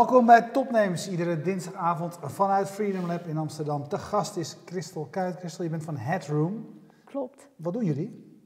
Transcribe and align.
Welkom 0.00 0.26
bij 0.26 0.42
Topnames, 0.42 1.10
iedere 1.10 1.40
dinsdagavond 1.40 2.18
vanuit 2.22 2.70
Freedom 2.70 3.06
Lab 3.06 3.26
in 3.26 3.36
Amsterdam. 3.36 3.88
Te 3.88 3.98
gast 3.98 4.36
is 4.36 4.56
Christel 4.64 5.08
Kuit. 5.10 5.36
Christel, 5.36 5.64
je 5.64 5.70
bent 5.70 5.84
van 5.84 5.96
Headroom. 5.96 6.80
Klopt. 7.04 7.48
Wat 7.56 7.72
doen 7.72 7.84
jullie? 7.84 8.38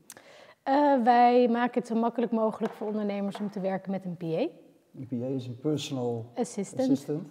Uh, 0.69 1.03
wij 1.03 1.49
maken 1.49 1.81
het 1.81 1.87
zo 1.87 1.95
makkelijk 1.95 2.33
mogelijk 2.33 2.73
voor 2.73 2.87
ondernemers 2.87 3.39
om 3.41 3.51
te 3.51 3.61
werken 3.61 3.91
met 3.91 4.05
een 4.05 4.17
PA. 4.17 4.27
Een 4.27 5.07
PA 5.09 5.27
is 5.27 5.47
een 5.47 5.59
personal 5.59 6.33
assistant. 6.35 6.81
assistant. 6.81 7.29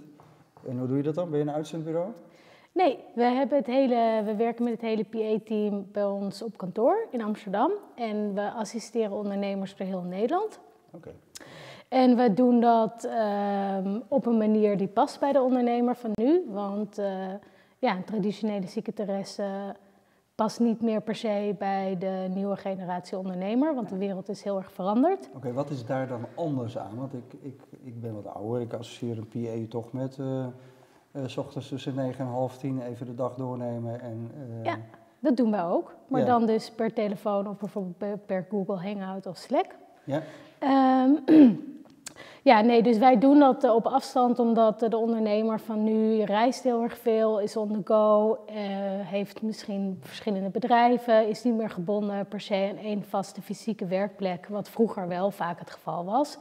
En 0.68 0.78
hoe 0.78 0.88
doe 0.88 0.98
je 0.98 1.04
dat 1.04 1.16
dan? 1.16 1.30
Ben 1.30 1.40
je 1.40 1.46
een 1.46 1.54
uitzendbureau? 1.54 2.12
Nee, 2.72 3.00
we, 3.16 3.24
hebben 3.24 3.58
het 3.58 3.68
hele, 3.68 4.22
we 4.26 4.36
werken 4.36 4.64
met 4.64 4.74
het 4.74 4.82
hele 4.82 5.04
PA-team 5.04 5.88
bij 5.92 6.06
ons 6.06 6.42
op 6.42 6.58
kantoor 6.58 7.08
in 7.12 7.22
Amsterdam. 7.22 7.72
En 7.96 8.34
we 8.34 8.52
assisteren 8.52 9.12
ondernemers 9.12 9.76
door 9.76 9.88
heel 9.88 10.02
Nederland. 10.02 10.60
Oké. 10.92 11.14
En 11.94 12.16
we 12.16 12.34
doen 12.34 12.60
dat 12.60 13.06
uh, 13.06 13.78
op 14.08 14.26
een 14.26 14.38
manier 14.38 14.78
die 14.78 14.88
past 14.88 15.20
bij 15.20 15.32
de 15.32 15.42
ondernemer 15.42 15.96
van 15.96 16.12
nu. 16.14 16.44
Want 16.50 17.00
uh, 17.00 17.06
ja, 17.80 17.96
een 17.96 18.04
traditionele 18.04 18.68
secretaresse 18.68 19.76
past 20.36 20.60
niet 20.60 20.82
meer 20.82 21.02
per 21.02 21.16
se 21.16 21.56
bij 21.60 21.98
de 22.00 22.28
nieuwe 22.34 22.56
generatie 22.56 23.18
ondernemer, 23.18 23.76
want 23.76 23.90
de 23.90 23.98
wereld 23.98 24.30
is 24.30 24.44
heel 24.44 24.58
erg 24.58 24.72
veranderd. 24.72 25.30
Oké, 25.36 25.54
wat 25.54 25.70
is 25.70 25.86
daar 25.86 26.08
dan 26.08 26.26
anders 26.36 26.78
aan? 26.78 26.96
Want 26.96 27.14
ik, 27.14 27.34
ik, 27.42 27.62
ik 27.84 28.02
ben 28.02 28.14
wat 28.14 28.34
ouder, 28.34 28.62
ik 28.62 28.74
associeer 28.74 29.18
een 29.18 29.28
PA 29.28 29.70
toch 29.70 29.92
met 29.92 30.18
uh, 30.18 30.46
uh, 31.12 31.22
s 31.26 31.38
ochtends 31.38 31.68
tussen 31.68 31.96
9 31.96 32.26
en 32.26 32.32
half 32.32 32.58
10 32.58 32.82
even 32.82 33.06
de 33.06 33.16
dag 33.16 33.36
doornemen. 33.36 34.02
En, 34.02 34.32
ja, 34.64 34.78
dat 35.20 35.38
doen 35.38 35.52
wij 35.52 35.64
ook. 35.64 35.96
Maar 36.08 36.22
Ja. 36.22 36.26
dan 36.26 36.46
dus 36.46 36.72
per 36.72 36.94
telefoon 36.94 37.48
of 37.48 37.58
bijvoorbeeld 37.58 37.98
per, 37.98 38.18
per 38.18 38.46
Google 38.50 38.78
Hangout 38.78 39.26
of 39.26 39.38
Slack. 39.38 39.76
Ja? 40.04 40.22
Ehm, 40.60 41.12
ja, 42.44 42.62
nee, 42.62 42.84
dus 42.84 42.98
wij 42.98 43.18
doen 43.18 43.40
dat 43.40 43.64
eh, 43.64 43.76
op 43.76 43.86
afstand 43.86 44.40
omdat 44.40 44.82
eh, 44.82 44.90
de 44.90 44.98
ondernemer 44.98 45.60
van 45.60 45.84
nu 45.84 46.24
reist 46.24 46.64
heel 46.64 46.82
erg 46.82 46.98
veel, 46.98 47.40
is 47.40 47.58
on 47.58 47.72
the 47.74 47.82
go, 47.94 48.38
eh, 48.46 48.56
heeft 49.08 49.42
misschien 49.42 49.98
verschillende 50.02 50.50
bedrijven, 50.50 51.28
is 51.28 51.44
niet 51.44 51.56
meer 51.56 51.70
gebonden 51.70 52.28
per 52.28 52.42
se 52.42 52.70
aan 52.72 52.84
één 52.84 53.04
vaste 53.04 53.42
fysieke 53.42 53.86
werkplek, 53.86 54.48
wat 54.48 54.70
vroeger 54.70 55.08
wel 55.08 55.32
vaak 55.32 55.60
het 55.60 55.72
geval 55.72 56.06
was. 56.06 56.38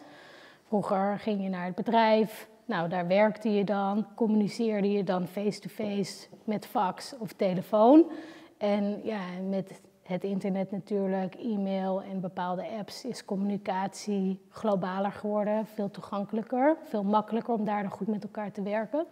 Vroeger 0.67 1.19
ging 1.19 1.42
je 1.42 1.48
naar 1.48 1.67
het 1.67 1.75
bedrijf, 1.75 2.48
nou 2.64 2.89
daar 2.89 3.06
werkte 3.06 3.53
je 3.53 3.64
dan, 3.64 4.06
communiceerde 4.14 4.92
je 4.92 5.05
dan 5.05 5.27
face-to-face 5.27 6.27
met 6.44 6.66
fax 6.66 7.14
of 7.19 7.33
telefoon. 7.33 8.11
En 8.59 9.00
ja, 9.05 9.20
met 9.48 9.81
het 10.13 10.25
internet 10.25 10.71
natuurlijk, 10.71 11.35
e-mail 11.35 12.03
en 12.03 12.21
bepaalde 12.21 12.69
apps, 12.79 13.05
is 13.05 13.25
communicatie 13.25 14.41
globaler 14.51 15.13
geworden, 15.13 15.67
veel 15.67 15.91
toegankelijker, 15.91 16.77
veel 16.89 17.03
makkelijker 17.03 17.55
om 17.55 17.65
daar 17.65 17.83
dan 17.83 17.91
goed 17.91 18.07
met 18.07 18.23
elkaar 18.23 18.53
te 18.53 18.63
werken. 18.63 19.07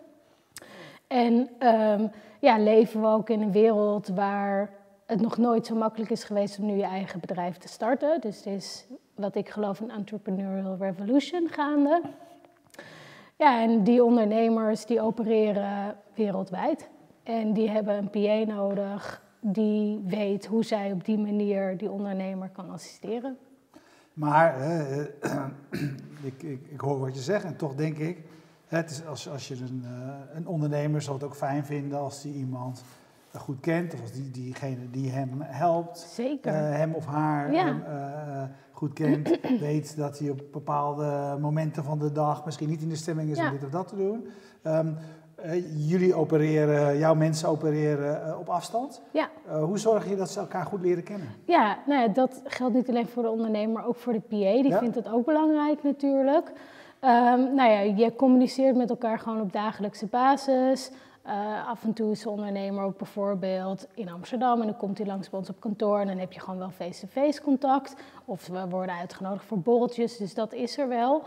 En 1.07 1.49
ehm, 1.59 2.07
ja, 2.41 2.59
leven 2.59 3.01
we 3.01 3.07
ook 3.07 3.31
in 3.31 3.41
een 3.41 3.53
wereld 3.53 4.09
waar 4.09 4.71
het 5.07 5.21
nog 5.21 5.37
nooit 5.37 5.67
zo 5.67 5.75
makkelijk 5.75 6.11
is 6.11 6.25
geweest 6.25 6.59
om 6.59 6.67
nu 6.67 6.77
je 6.77 6.83
eigen 6.83 7.21
bedrijf 7.21 7.57
te 7.57 7.69
starten. 7.69 8.21
Dus 8.21 8.37
het 8.37 8.47
is 8.47 8.87
wat 9.15 9.35
ik 9.35 9.49
geloof 9.49 9.81
een 9.81 9.91
entrepreneurial 9.91 10.77
revolution 10.77 11.49
gaande. 11.49 12.01
Ja, 13.37 13.63
en 13.63 13.83
die 13.85 14.05
ondernemers 14.05 14.87
die 14.87 15.01
opereren 15.01 15.97
wereldwijd. 16.15 16.89
En 17.23 17.53
die 17.53 17.71
hebben 17.71 17.97
een 17.97 18.11
PA 18.11 18.53
nodig 18.53 19.23
die 19.41 20.01
weet 20.07 20.47
hoe 20.47 20.65
zij 20.65 20.93
op 20.93 21.05
die 21.05 21.19
manier 21.19 21.77
die 21.77 21.91
ondernemer 21.91 22.49
kan 22.49 22.71
assisteren. 22.71 23.37
Maar 24.13 24.61
eh, 24.61 25.01
ik, 26.31 26.43
ik, 26.43 26.61
ik 26.69 26.81
hoor 26.81 26.99
wat 26.99 27.15
je 27.15 27.21
zegt 27.21 27.45
en 27.45 27.57
toch 27.57 27.75
denk 27.75 27.99
ik, 27.99 28.19
het 28.67 28.91
is 28.91 29.07
als, 29.07 29.29
als 29.29 29.49
je 29.49 29.55
een, 29.55 29.83
uh, 29.85 30.15
een 30.35 30.47
ondernemer 30.47 31.03
zal 31.03 31.15
het 31.15 31.23
ook 31.23 31.35
fijn 31.35 31.65
vinden 31.65 31.99
als 31.99 32.23
die 32.23 32.35
iemand 32.35 32.83
goed 33.39 33.61
kent 33.61 33.95
of 33.95 34.01
als 34.01 34.13
die, 34.13 34.31
diegene 34.31 34.91
die 34.91 35.11
hem 35.11 35.41
helpt, 35.41 35.99
Zeker. 35.99 36.53
Uh, 36.53 36.59
hem 36.77 36.95
of 36.95 37.07
haar 37.07 37.53
Ja. 37.53 37.65
hem, 37.65 37.83
uh, 37.89 38.43
goed 38.73 38.93
kent, 38.93 39.39
weet 39.61 39.97
dat 39.97 40.19
hij 40.19 40.31
op 40.31 40.43
bepaalde 40.53 41.37
momenten 41.41 41.85
van 41.85 41.99
de 41.99 42.13
dag 42.13 42.45
misschien 42.45 42.69
niet 42.69 42.83
in 42.83 42.89
de 42.89 42.97
stemming 42.97 43.31
is 43.31 43.37
Ja. 43.39 43.45
om 43.47 43.53
dit 43.53 43.65
of 43.65 43.71
dat 43.71 43.89
te 43.89 43.97
doen. 43.97 44.27
Um, 44.65 44.87
uh, 44.89 44.93
jullie 45.77 46.15
opereren, 46.15 46.99
jouw 46.99 47.15
mensen 47.15 47.49
opereren 47.49 48.27
uh, 48.27 48.39
op 48.39 48.49
afstand. 48.49 49.03
Ja. 49.11 49.29
Uh, 49.49 49.65
hoe 49.65 49.79
zorg 49.79 50.09
je 50.09 50.17
dat 50.17 50.31
ze 50.31 50.41
elkaar 50.41 50.65
goed 50.65 50.81
leren 50.81 51.03
kennen? 51.03 51.29
Ja, 51.45 51.79
nou 51.87 52.01
ja, 52.01 52.09
dat 52.09 52.43
geldt 52.45 52.75
niet 52.75 52.89
alleen 52.89 53.09
voor 53.09 53.23
de 53.23 53.31
ondernemer, 53.31 53.73
maar 53.75 53.87
ook 53.87 53.97
voor 53.97 54.13
de 54.13 54.21
PA. 54.21 54.37
Die 54.63 54.69
Ja. 54.69 54.79
vindt 54.79 54.95
het 54.95 55.09
ook 55.09 55.25
belangrijk 55.25 55.83
natuurlijk. 55.83 56.49
Um, 57.05 57.55
nou 57.55 57.71
ja, 57.71 57.81
je 57.81 58.17
communiceert 58.17 58.77
met 58.77 58.91
elkaar 58.91 59.19
gewoon 59.19 59.41
op 59.41 59.53
dagelijkse 59.53 60.07
basis. 60.07 60.91
Uh, 61.27 61.69
af 61.69 61.85
en 61.85 61.93
toe 61.93 62.11
is 62.11 62.23
de 62.23 62.31
ondernemer 62.31 62.85
ook 62.85 62.99
bijvoorbeeld 62.99 63.87
in 63.95 64.11
Amsterdam 64.11 64.61
en 64.61 64.67
dan 64.67 64.77
komt 64.77 64.99
hij 64.99 65.07
langs 65.07 65.31
bij 65.31 65.39
ons 65.39 65.49
op 65.49 65.61
kantoor 65.61 65.99
en 66.01 66.07
dan 66.07 66.19
heb 66.19 66.33
je 66.33 66.41
gewoon 66.41 66.59
wel 66.59 66.71
face-to-face 66.71 67.43
contact. 67.43 67.95
Of 68.25 68.47
we 68.47 68.69
worden 68.69 68.95
uitgenodigd 68.95 69.45
voor 69.45 69.59
borreltjes, 69.59 70.17
dus 70.17 70.35
dat 70.35 70.53
is 70.53 70.79
er 70.79 70.89
wel. 70.89 71.23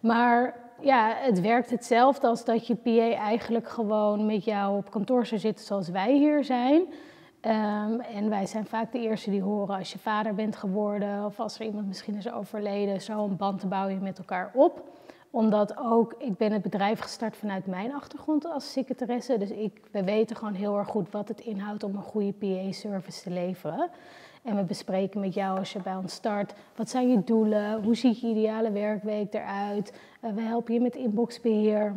Maar 0.00 0.54
ja, 0.80 1.14
het 1.16 1.40
werkt 1.40 1.70
hetzelfde 1.70 2.26
als 2.26 2.44
dat 2.44 2.66
je 2.66 2.74
PA 2.74 3.14
eigenlijk 3.14 3.68
gewoon 3.68 4.26
met 4.26 4.44
jou 4.44 4.76
op 4.76 4.90
kantoor 4.90 5.26
zou 5.26 5.40
zitten 5.40 5.64
zoals 5.64 5.88
wij 5.88 6.12
hier 6.12 6.44
zijn. 6.44 6.80
Um, 7.46 8.00
en 8.00 8.28
wij 8.28 8.46
zijn 8.46 8.66
vaak 8.66 8.92
de 8.92 8.98
eerste 8.98 9.30
die 9.30 9.42
horen 9.42 9.76
als 9.76 9.92
je 9.92 9.98
vader 9.98 10.34
bent 10.34 10.56
geworden 10.56 11.24
of 11.24 11.40
als 11.40 11.58
er 11.58 11.66
iemand 11.66 11.86
misschien 11.86 12.16
is 12.16 12.32
overleden. 12.32 13.00
Zo'n 13.00 13.36
band 13.36 13.68
bouw 13.68 13.88
je 13.88 13.96
met 13.96 14.18
elkaar 14.18 14.50
op 14.54 14.82
omdat 15.34 15.76
ook, 15.76 16.14
ik 16.18 16.36
ben 16.36 16.52
het 16.52 16.62
bedrijf 16.62 17.00
gestart 17.00 17.36
vanuit 17.36 17.66
mijn 17.66 17.94
achtergrond 17.94 18.46
als 18.46 18.72
secretaresse. 18.72 19.38
Dus 19.38 19.50
ik, 19.50 19.80
we 19.90 20.04
weten 20.04 20.36
gewoon 20.36 20.54
heel 20.54 20.78
erg 20.78 20.88
goed 20.88 21.10
wat 21.10 21.28
het 21.28 21.40
inhoudt 21.40 21.82
om 21.82 21.96
een 21.96 22.02
goede 22.02 22.32
PA-service 22.32 23.22
te 23.22 23.30
leveren. 23.30 23.90
En 24.44 24.56
we 24.56 24.62
bespreken 24.62 25.20
met 25.20 25.34
jou 25.34 25.58
als 25.58 25.72
je 25.72 25.82
bij 25.82 25.96
ons 25.96 26.14
start, 26.14 26.54
wat 26.76 26.90
zijn 26.90 27.08
je 27.08 27.24
doelen? 27.24 27.82
Hoe 27.82 27.96
ziet 27.96 28.20
je 28.20 28.26
ideale 28.26 28.72
werkweek 28.72 29.34
eruit? 29.34 29.92
Uh, 30.24 30.32
we 30.34 30.40
helpen 30.40 30.74
je 30.74 30.80
met 30.80 30.94
inboxbeheer. 30.94 31.92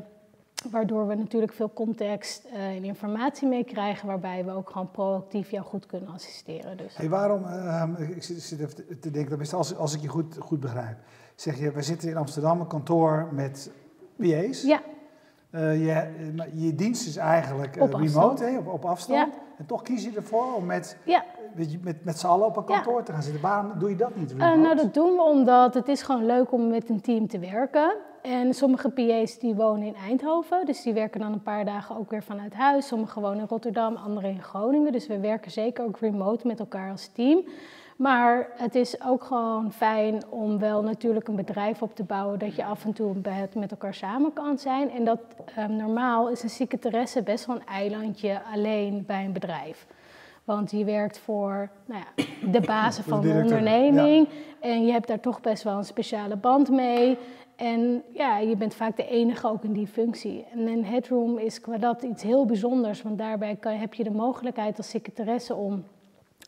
Waardoor 0.71 1.07
we 1.07 1.15
natuurlijk 1.15 1.53
veel 1.53 1.73
context 1.73 2.45
uh, 2.45 2.75
en 2.75 2.83
informatie 2.83 3.47
mee 3.47 3.63
krijgen, 3.63 4.07
waarbij 4.07 4.45
we 4.45 4.51
ook 4.51 4.69
gewoon 4.69 4.91
proactief 4.91 5.51
jou 5.51 5.65
goed 5.65 5.85
kunnen 5.85 6.09
assisteren. 6.09 6.77
Dus. 6.77 6.97
Hey, 6.97 7.09
waarom, 7.09 7.43
uh, 7.43 8.09
ik 8.09 8.23
zit, 8.23 8.41
zit 8.41 8.59
even 8.59 8.99
te 8.99 9.11
denken, 9.11 9.51
als, 9.51 9.75
als 9.75 9.93
ik 9.95 10.01
je 10.01 10.07
goed, 10.07 10.37
goed 10.39 10.59
begrijp, 10.59 10.97
zeg 11.35 11.59
je, 11.59 11.71
we 11.71 11.81
zitten 11.81 12.09
in 12.09 12.17
Amsterdam, 12.17 12.59
een 12.59 12.67
kantoor 12.67 13.29
met 13.31 13.71
PA's. 14.15 14.61
Ja. 14.61 14.81
Uh, 15.57 15.85
je, 15.85 16.07
je, 16.53 16.75
dienst 16.75 17.07
is 17.07 17.15
eigenlijk 17.15 17.75
uh, 17.75 17.83
op 17.83 17.93
remote, 17.93 18.43
hè, 18.43 18.57
op, 18.57 18.67
op 18.67 18.85
afstand. 18.85 19.33
Ja. 19.33 19.39
En 19.57 19.65
toch 19.65 19.81
kies 19.81 20.03
je 20.03 20.11
ervoor 20.15 20.53
om 20.55 20.65
met, 20.65 20.97
ja. 21.03 21.23
met, 21.55 21.83
met, 21.83 22.05
met 22.05 22.19
z'n 22.19 22.27
allen 22.27 22.45
op 22.45 22.57
een 22.57 22.63
kantoor 22.63 22.97
Ja. 22.97 23.03
te 23.03 23.11
gaan 23.11 23.23
zitten. 23.23 23.41
Waarom 23.41 23.71
doe 23.79 23.89
je 23.89 23.95
dat 23.95 24.15
niet? 24.15 24.31
Uh, 24.31 24.37
nou, 24.37 24.75
dat 24.75 24.93
doen 24.93 25.15
we 25.15 25.21
omdat 25.21 25.73
het 25.73 25.87
is 25.87 26.01
gewoon 26.01 26.25
leuk 26.25 26.51
om 26.51 26.67
met 26.67 26.89
een 26.89 27.01
team 27.01 27.27
te 27.27 27.39
werken. 27.39 27.95
En 28.21 28.53
sommige 28.53 28.89
PA's 28.89 29.39
die 29.39 29.55
wonen 29.55 29.87
in 29.87 29.95
Eindhoven, 29.95 30.65
dus 30.65 30.81
die 30.81 30.93
werken 30.93 31.19
dan 31.19 31.33
een 31.33 31.41
paar 31.41 31.65
dagen 31.65 31.97
ook 31.97 32.09
weer 32.09 32.23
vanuit 32.23 32.53
huis. 32.53 32.87
Sommigen 32.87 33.21
wonen 33.21 33.39
in 33.39 33.45
Rotterdam, 33.47 33.95
anderen 33.95 34.29
in 34.29 34.43
Groningen. 34.43 34.91
Dus 34.91 35.07
we 35.07 35.19
werken 35.19 35.51
zeker 35.51 35.85
ook 35.85 35.97
remote 35.99 36.47
met 36.47 36.59
elkaar 36.59 36.91
als 36.91 37.07
team. 37.07 37.43
Maar 37.97 38.47
het 38.55 38.75
is 38.75 39.01
ook 39.01 39.23
gewoon 39.23 39.71
fijn 39.71 40.23
om 40.29 40.59
wel 40.59 40.83
natuurlijk 40.83 41.27
een 41.27 41.35
bedrijf 41.35 41.81
op 41.81 41.95
te 41.95 42.03
bouwen 42.03 42.39
dat 42.39 42.55
je 42.55 42.65
af 42.65 42.85
en 42.85 42.93
toe 42.93 43.15
met 43.53 43.71
elkaar 43.71 43.93
samen 43.93 44.33
kan 44.33 44.57
zijn. 44.57 44.91
En 44.91 45.05
dat 45.05 45.19
um, 45.59 45.75
normaal 45.75 46.29
is 46.29 46.43
een 46.43 46.49
secretaresse 46.49 47.23
best 47.23 47.45
wel 47.45 47.55
een 47.55 47.65
eilandje 47.65 48.41
alleen 48.53 49.03
bij 49.05 49.25
een 49.25 49.33
bedrijf. 49.33 49.87
Want 50.43 50.71
je 50.71 50.83
werkt 50.85 51.19
voor 51.19 51.69
nou 51.85 52.01
ja, 52.01 52.23
de 52.51 52.61
basis 52.61 53.05
van 53.05 53.21
de, 53.21 53.29
onderneming. 53.29 54.27
En 54.59 54.85
je 54.85 54.91
hebt 54.91 55.07
daar 55.07 55.19
toch 55.19 55.41
best 55.41 55.63
wel 55.63 55.77
een 55.77 55.85
speciale 55.85 56.35
band 56.35 56.69
mee. 56.69 57.17
En 57.55 58.03
ja, 58.13 58.37
je 58.37 58.55
bent 58.55 58.75
vaak 58.75 58.95
de 58.95 59.07
enige 59.07 59.47
ook 59.47 59.63
in 59.63 59.73
die 59.73 59.87
functie. 59.87 60.45
En 60.51 60.67
een 60.67 60.85
headroom 60.85 61.37
is 61.37 61.61
qua 61.61 61.77
dat 61.77 62.03
iets 62.03 62.23
heel 62.23 62.45
bijzonders. 62.45 63.01
Want 63.01 63.17
daarbij 63.17 63.55
kan, 63.55 63.73
heb 63.73 63.93
je 63.93 64.03
de 64.03 64.11
mogelijkheid 64.11 64.77
als 64.77 64.89
secretaresse 64.89 65.55
om 65.55 65.83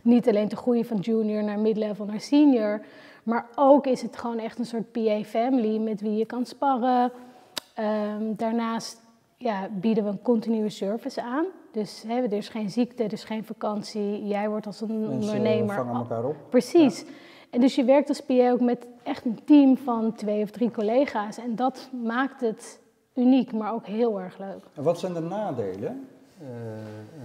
niet 0.04 0.28
alleen 0.28 0.48
te 0.48 0.56
groeien 0.56 0.86
van 0.86 0.98
junior 0.98 1.44
naar 1.44 1.60
mid-level 1.60 2.06
naar 2.06 2.22
senior. 2.22 2.81
Maar 3.24 3.48
ook 3.56 3.88
is 3.88 4.01
het 4.01 4.18
gewoon 4.18 4.40
echt 4.40 4.60
een 4.60 4.66
soort 4.66 4.92
PA-family 4.92 5.78
met 5.78 6.01
wie 6.01 6.16
je 6.16 6.25
kan 6.25 6.46
sparren. 6.46 7.12
Um, 7.80 8.36
daarnaast 8.36 9.01
ja, 9.38 9.69
bieden 9.72 10.04
we 10.04 10.10
een 10.10 10.22
continue 10.22 10.69
service 10.69 11.22
aan. 11.22 11.46
Dus 11.72 12.04
hè, 12.07 12.16
er 12.22 12.34
is 12.34 12.50
geen 12.50 12.69
ziekte, 12.69 13.04
er 13.04 13.13
is 13.13 13.24
geen 13.24 13.44
vakantie. 13.44 14.28
Jij 14.28 14.50
wordt 14.50 14.66
als 14.66 14.81
een 14.81 15.00
Mensen 15.00 15.12
ondernemer. 15.12 15.75
vangen 15.75 15.96
elkaar 15.96 16.25
op. 16.25 16.36
Precies. 16.50 17.00
Ja. 17.00 17.06
En 17.50 17.62
dus 17.62 17.75
je 17.75 17.84
werkt 17.84 18.10
als 18.10 18.22
PA 18.22 18.51
ook 18.51 18.60
met 18.60 18.88
echt 19.04 19.25
een 19.25 19.40
team 19.46 19.78
van 19.78 20.13
twee 20.13 20.44
of 20.44 20.51
drie 20.51 20.72
collega's. 20.72 21.38
En 21.38 21.56
dat 21.56 21.90
maakt 22.04 22.42
het 22.42 22.80
uniek, 23.16 23.54
maar 23.54 23.74
ook 23.74 23.86
heel 23.86 24.19
erg 24.19 24.38
leuk. 24.38 24.63
En 24.74 24.84
wat 24.84 25.00
zijn 25.00 25.13
de 25.13 25.19
nadelen, 25.19 26.07
uh, 26.42 26.48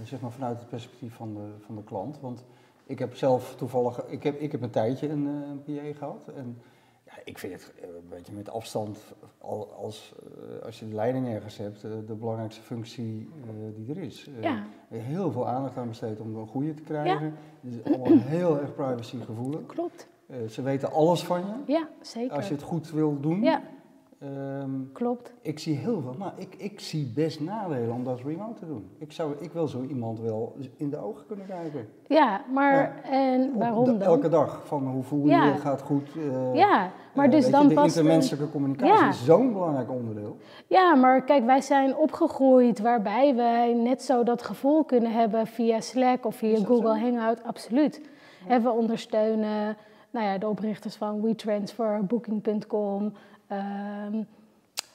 zeg 0.03 0.21
maar 0.21 0.31
vanuit 0.31 0.59
het 0.59 0.69
perspectief 0.69 1.13
van 1.13 1.33
de, 1.33 1.65
van 1.65 1.75
de 1.75 1.83
klant? 1.83 2.19
Want 2.21 2.43
ik 2.85 2.99
heb 2.99 3.15
zelf 3.15 3.55
toevallig, 3.55 4.03
ik 4.07 4.23
heb, 4.23 4.39
ik 4.39 4.51
heb 4.51 4.61
een 4.61 4.69
tijdje 4.69 5.09
een, 5.09 5.25
uh, 5.27 5.47
een 5.47 5.63
PA 5.63 5.97
gehad. 5.97 6.27
En 6.35 6.57
ja, 7.05 7.11
ik 7.23 7.37
vind 7.37 7.53
het 7.53 7.73
eh, 7.81 7.87
een 7.87 8.09
beetje 8.09 8.33
met 8.33 8.49
afstand, 8.49 8.99
al- 9.37 9.71
als, 9.73 10.15
eh, 10.59 10.65
als 10.65 10.79
je 10.79 10.87
de 10.89 10.95
leiding 10.95 11.27
ergens 11.27 11.57
hebt, 11.57 11.83
eh, 11.83 11.91
de 12.07 12.13
belangrijkste 12.15 12.61
functie 12.61 13.29
eh, 13.43 13.49
die 13.75 13.89
er 13.95 14.03
is. 14.03 14.27
Eh, 14.37 14.43
Ja. 14.43 14.63
Heel 14.89 15.31
veel 15.31 15.47
aandacht 15.47 15.77
aan 15.77 15.87
besteed 15.87 16.19
om 16.19 16.35
een 16.35 16.47
goede 16.47 16.73
te 16.73 16.81
krijgen. 16.81 17.33
Het 17.61 17.73
is 17.73 17.83
allemaal 17.93 18.17
heel 18.37 18.59
erg 18.59 18.75
privacygevoelig. 18.75 19.65
Klopt. 19.65 20.07
Eh, 20.27 20.37
ze 20.49 20.61
weten 20.61 20.91
alles 20.91 21.23
van 21.23 21.39
je, 21.39 21.71
Ja, 21.73 21.89
zeker. 22.01 22.35
als 22.35 22.47
je 22.47 22.53
het 22.53 22.63
goed 22.63 22.91
wil 22.91 23.19
doen. 23.19 23.41
Ja, 23.41 23.61
Ehm, 24.25 24.69
klopt. 24.93 25.33
ik 25.41 25.59
zie 25.59 25.75
heel 25.75 26.01
veel, 26.01 26.15
maar 26.17 26.33
ik, 26.37 26.55
ik 26.57 26.79
zie 26.79 27.11
best 27.15 27.39
nadelen 27.39 27.91
om 27.91 28.03
dat 28.03 28.19
remote 28.25 28.59
te 28.59 28.65
doen. 28.65 28.89
Ik, 28.97 29.11
zou, 29.11 29.33
ik 29.39 29.51
wil 29.51 29.67
zo 29.67 29.81
iemand 29.81 30.19
wel 30.19 30.55
in 30.77 30.89
de 30.89 30.97
ogen 30.97 31.25
kunnen 31.27 31.45
kijken. 31.45 31.87
Ja, 32.07 32.41
maar 32.53 32.73
Ja. 32.73 33.09
en 33.11 33.57
waarom 33.57 33.85
dan? 33.85 34.01
Elke 34.01 34.29
dag, 34.29 34.61
van 34.65 34.87
hoe 34.87 35.03
voel 35.03 35.25
je 35.25 35.31
Ja. 35.31 35.45
je, 35.45 35.53
gaat 35.57 35.81
goed. 35.81 36.09
eh, 36.17 36.55
Ja, 36.55 36.91
maar 37.15 37.25
eh, 37.25 37.31
dus 37.31 37.49
dan 37.49 37.61
je, 37.63 37.67
de 37.69 37.73
past 37.73 37.95
intermenselijke 37.97 38.51
communicatie 38.51 38.93
Ja. 39.03 39.09
is 39.09 39.25
zo'n 39.25 39.53
belangrijk 39.53 39.91
onderdeel. 39.91 40.37
Ja, 40.67 40.95
maar 40.95 41.23
kijk, 41.23 41.45
wij 41.45 41.61
zijn 41.61 41.95
opgegroeid 41.97 42.79
waarbij 42.79 43.35
wij 43.35 43.73
net 43.73 44.01
zo 44.01 44.23
dat 44.23 44.41
gevoel 44.43 44.83
kunnen 44.83 45.11
hebben 45.11 45.47
via 45.47 45.79
Slack 45.81 46.25
of 46.25 46.35
via 46.35 46.55
Google 46.57 46.97
zo? 46.99 46.99
Hangout. 47.05 47.43
Absoluut. 47.43 48.01
En 48.47 48.63
we 48.63 48.69
ondersteunen 48.71 49.77
nou 50.11 50.25
ja, 50.27 50.37
de 50.37 50.47
oprichters 50.47 50.95
van 50.95 51.21
WeTransfer, 51.21 52.05
Booking.com. 52.05 53.13
ehm, 53.47 54.23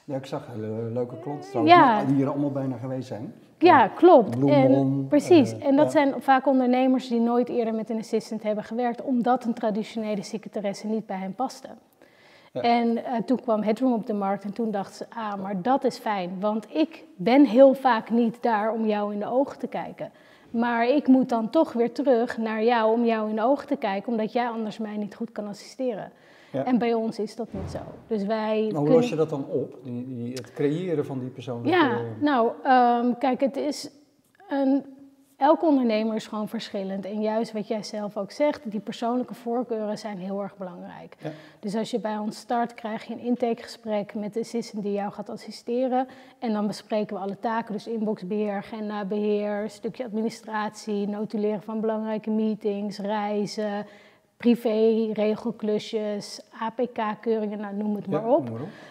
Ja, 0.05 0.15
ik 0.15 0.25
zag 0.25 0.47
hele 0.51 0.89
leuke 0.93 1.19
klanten 1.19 1.65
Ja. 1.65 2.03
die, 2.05 2.15
hier 2.15 2.29
allemaal 2.29 2.51
bijna 2.51 2.77
geweest 2.77 3.07
zijn. 3.07 3.33
ja, 3.57 3.87
klopt. 3.87 4.29
Bloemon, 4.37 4.73
en, 4.73 5.05
precies. 5.07 5.57
eh, 5.57 5.67
en 5.67 5.75
dat 5.75 5.85
ja. 5.85 5.91
zijn 5.91 6.21
vaak 6.21 6.47
ondernemers 6.47 7.07
die 7.07 7.19
nooit 7.19 7.49
eerder 7.49 7.73
met 7.73 7.89
een 7.89 7.97
assistant 7.99 8.43
hebben 8.43 8.63
gewerkt, 8.63 9.01
omdat 9.01 9.45
een 9.45 9.53
traditionele 9.53 10.23
secretaresse 10.23 10.87
niet 10.87 11.05
bij 11.05 11.17
hen 11.17 11.35
paste. 11.35 11.67
Ja. 12.53 12.61
En 12.61 13.05
eh, 13.05 13.13
toen 13.25 13.41
kwam 13.41 13.61
Headroom 13.61 13.93
op 13.93 14.05
de 14.05 14.13
markt 14.13 14.43
en 14.43 14.53
toen 14.53 14.71
dachten 14.71 14.95
ze, 14.95 15.05
ah, 15.19 15.35
maar 15.41 15.61
dat 15.61 15.83
is 15.83 15.97
fijn, 15.97 16.39
want 16.39 16.67
ik 16.75 17.03
ben 17.15 17.45
heel 17.45 17.73
vaak 17.73 18.09
niet 18.09 18.37
daar 18.41 18.71
om 18.73 18.85
jou 18.85 19.13
in 19.13 19.19
de 19.19 19.29
ogen 19.29 19.59
te 19.59 19.67
kijken. 19.67 20.11
Maar 20.49 20.87
ik 20.87 21.07
moet 21.07 21.29
dan 21.29 21.49
toch 21.49 21.73
weer 21.73 21.91
terug 21.93 22.37
naar 22.37 22.63
jou 22.63 22.93
om 22.93 23.05
jou 23.05 23.29
in 23.29 23.35
de 23.35 23.43
ogen 23.43 23.67
te 23.67 23.75
kijken, 23.75 24.11
omdat 24.11 24.31
jij 24.33 24.47
anders 24.49 24.77
mij 24.77 24.97
niet 24.97 25.15
goed 25.15 25.31
kan 25.31 25.47
assisteren. 25.47 26.11
Ja. 26.51 26.65
En 26.65 26.77
bij 26.77 26.93
ons 26.93 27.19
is 27.19 27.35
dat 27.35 27.53
niet 27.53 27.71
zo. 27.71 27.79
Dus 28.07 28.23
wij 28.25 28.55
Maar 28.55 28.61
hoe 28.61 28.71
kunnen- 28.71 28.91
los 28.93 29.09
je 29.09 29.15
dat 29.15 29.29
dan 29.29 29.45
op? 29.45 29.77
Die, 29.83 30.05
die, 30.07 30.33
het 30.33 30.53
creëren 30.53 31.05
van 31.05 31.19
die 31.19 31.29
persoonlijke... 31.29 31.77
ja, 31.79 31.99
nou, 32.19 32.51
ehm, 32.63 33.13
kijk, 33.19 33.39
het 33.41 33.55
is 33.57 33.89
een. 34.49 34.85
Elke 35.37 35.65
ondernemer 35.65 36.15
is 36.15 36.27
gewoon 36.27 36.47
verschillend. 36.47 37.05
En 37.05 37.21
juist 37.21 37.51
wat 37.51 37.67
jij 37.67 37.83
zelf 37.83 38.17
ook 38.17 38.31
zegt, 38.31 38.71
die 38.71 38.79
persoonlijke 38.79 39.33
voorkeuren 39.33 39.97
zijn 39.97 40.17
heel 40.17 40.41
erg 40.41 40.57
belangrijk. 40.57 41.15
Ja. 41.19 41.29
Dus 41.59 41.75
als 41.75 41.91
je 41.91 41.99
bij 41.99 42.17
ons 42.17 42.37
start, 42.37 42.73
krijg 42.73 43.03
je 43.03 43.13
een 43.13 43.19
intakegesprek 43.19 44.13
met 44.13 44.33
de 44.33 44.39
assistent 44.39 44.83
die 44.83 44.91
jou 44.93 45.11
gaat 45.11 45.29
assisteren. 45.29 46.07
En 46.39 46.53
dan 46.53 46.67
bespreken 46.67 47.15
we 47.15 47.21
alle 47.21 47.39
taken, 47.39 47.73
dus 47.73 47.87
inboxbeheer, 47.87 48.53
agendabeheer, 48.55 49.69
stukje 49.69 50.05
administratie, 50.05 51.07
notuleren 51.07 51.61
van 51.61 51.79
belangrijke 51.81 52.29
meetings, 52.29 52.99
reizen, 52.99 53.85
privé, 54.41 55.11
regelklusjes, 55.13 56.41
APK-keuringen, 56.59 57.59
nou 57.59 57.75
noem 57.75 57.95
het 57.95 58.07
maar 58.07 58.27
op. 58.27 58.49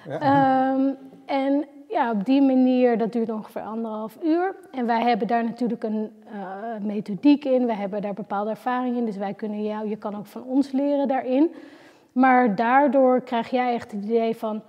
Ja. 0.09 0.21
Ehm, 0.21 0.95
en 1.27 1.65
ja, 1.89 2.11
op 2.11 2.25
die 2.25 2.43
manier, 2.43 2.99
dat 2.99 3.13
duurt 3.13 3.31
ongeveer 3.31 3.63
anderhalf 3.63 4.19
uur. 4.25 4.55
En 4.71 4.87
wij 4.87 5.03
hebben 5.03 5.27
daar 5.27 5.45
natuurlijk 5.45 5.83
een 5.83 6.11
eh, 6.25 6.85
methodiek 6.87 7.45
in, 7.45 7.67
wij 7.67 7.75
hebben 7.75 8.03
daar 8.03 8.15
bepaalde 8.15 8.51
ervaring 8.51 8.97
in. 8.97 9.05
Dus 9.05 9.17
wij 9.17 9.35
kunnen 9.35 9.63
jou, 9.63 9.89
je 9.89 9.97
kan 9.97 10.17
ook 10.17 10.27
van 10.27 10.43
ons 10.43 10.73
leren 10.73 11.09
daarin. 11.09 11.51
Maar 12.13 12.57
daardoor 12.57 13.21
krijg 13.21 13.51
jij 13.51 13.75
echt 13.75 13.93
het 13.93 14.05
idee 14.05 14.37
van, 14.37 14.63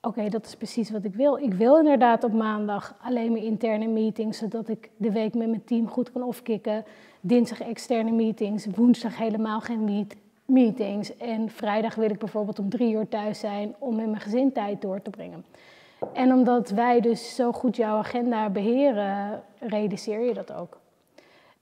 oké, 0.00 0.28
dat 0.28 0.46
is 0.46 0.56
precies 0.56 0.90
wat 0.90 1.04
ik 1.04 1.14
wil. 1.14 1.36
Ik 1.36 1.54
wil 1.54 1.78
inderdaad 1.78 2.24
op 2.24 2.32
maandag 2.32 2.96
alleen 3.02 3.32
maar 3.32 3.42
interne 3.42 3.86
meetings, 3.86 4.38
zodat 4.38 4.68
ik 4.68 4.90
de 4.96 5.12
week 5.12 5.34
met 5.34 5.48
mijn 5.48 5.64
team 5.64 5.88
goed 5.88 6.12
kan 6.12 6.22
opkicken. 6.22 6.84
Dinsdag 7.20 7.60
externe 7.60 8.10
meetings, 8.10 8.66
woensdag 8.74 9.18
helemaal 9.18 9.60
geen 9.60 9.84
meet, 9.84 10.16
meetings. 10.44 11.16
En 11.16 11.48
vrijdag 11.48 11.94
wil 11.94 12.10
ik 12.10 12.18
bijvoorbeeld 12.18 12.58
om 12.58 12.68
drie 12.68 12.94
uur 12.94 13.08
thuis 13.08 13.38
zijn 13.38 13.74
om 13.78 13.96
met 13.96 14.06
mijn 14.06 14.20
gezin 14.20 14.52
tijd 14.52 14.82
door 14.82 15.02
te 15.02 15.10
brengen. 15.10 15.44
En 16.12 16.32
omdat 16.32 16.70
wij 16.70 17.00
dus 17.00 17.34
zo 17.34 17.52
goed 17.52 17.76
jouw 17.76 17.96
agenda 17.96 18.50
beheren, 18.50 19.42
realiseer 19.58 20.20
je 20.20 20.34
dat 20.34 20.52
ook. 20.52 20.78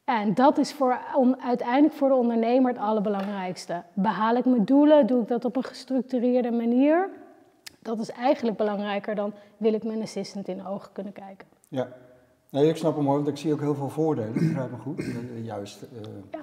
En 0.04 0.34
dat 0.34 0.58
is 0.58 0.72
voor, 0.72 0.98
om, 1.16 1.36
uiteindelijk 1.44 1.94
voor 1.94 2.08
de 2.08 2.14
ondernemer 2.14 2.72
het 2.72 2.80
allerbelangrijkste. 2.80 3.82
Behaal 3.92 4.36
ik 4.36 4.44
mijn 4.44 4.64
doelen? 4.64 5.06
Doe 5.06 5.22
ik 5.22 5.28
dat 5.28 5.44
op 5.44 5.56
een 5.56 5.64
gestructureerde 5.64 6.50
manier? 6.50 7.08
Dat 7.82 7.98
is 7.98 8.10
eigenlijk 8.10 8.56
belangrijker 8.56 9.14
dan 9.14 9.32
wil 9.56 9.72
ik 9.72 9.84
mijn 9.84 10.02
assistant 10.02 10.48
in 10.48 10.56
de 10.56 10.68
ogen 10.68 10.92
kunnen 10.92 11.12
kijken. 11.12 11.46
Ja. 11.68 11.88
Nee, 12.50 12.68
ik 12.68 12.76
snap 12.76 12.96
hem 12.96 13.06
hoor, 13.06 13.14
want 13.14 13.28
ik 13.28 13.36
zie 13.36 13.52
ook 13.52 13.60
heel 13.60 13.74
veel 13.74 13.88
voordelen, 13.88 14.32
begrijp 14.32 14.70
me 14.70 14.76
goed. 14.76 14.98
Eh, 14.98 15.44
Juist 15.44 15.82
eh, 15.82 15.88
Ja. 16.30 16.38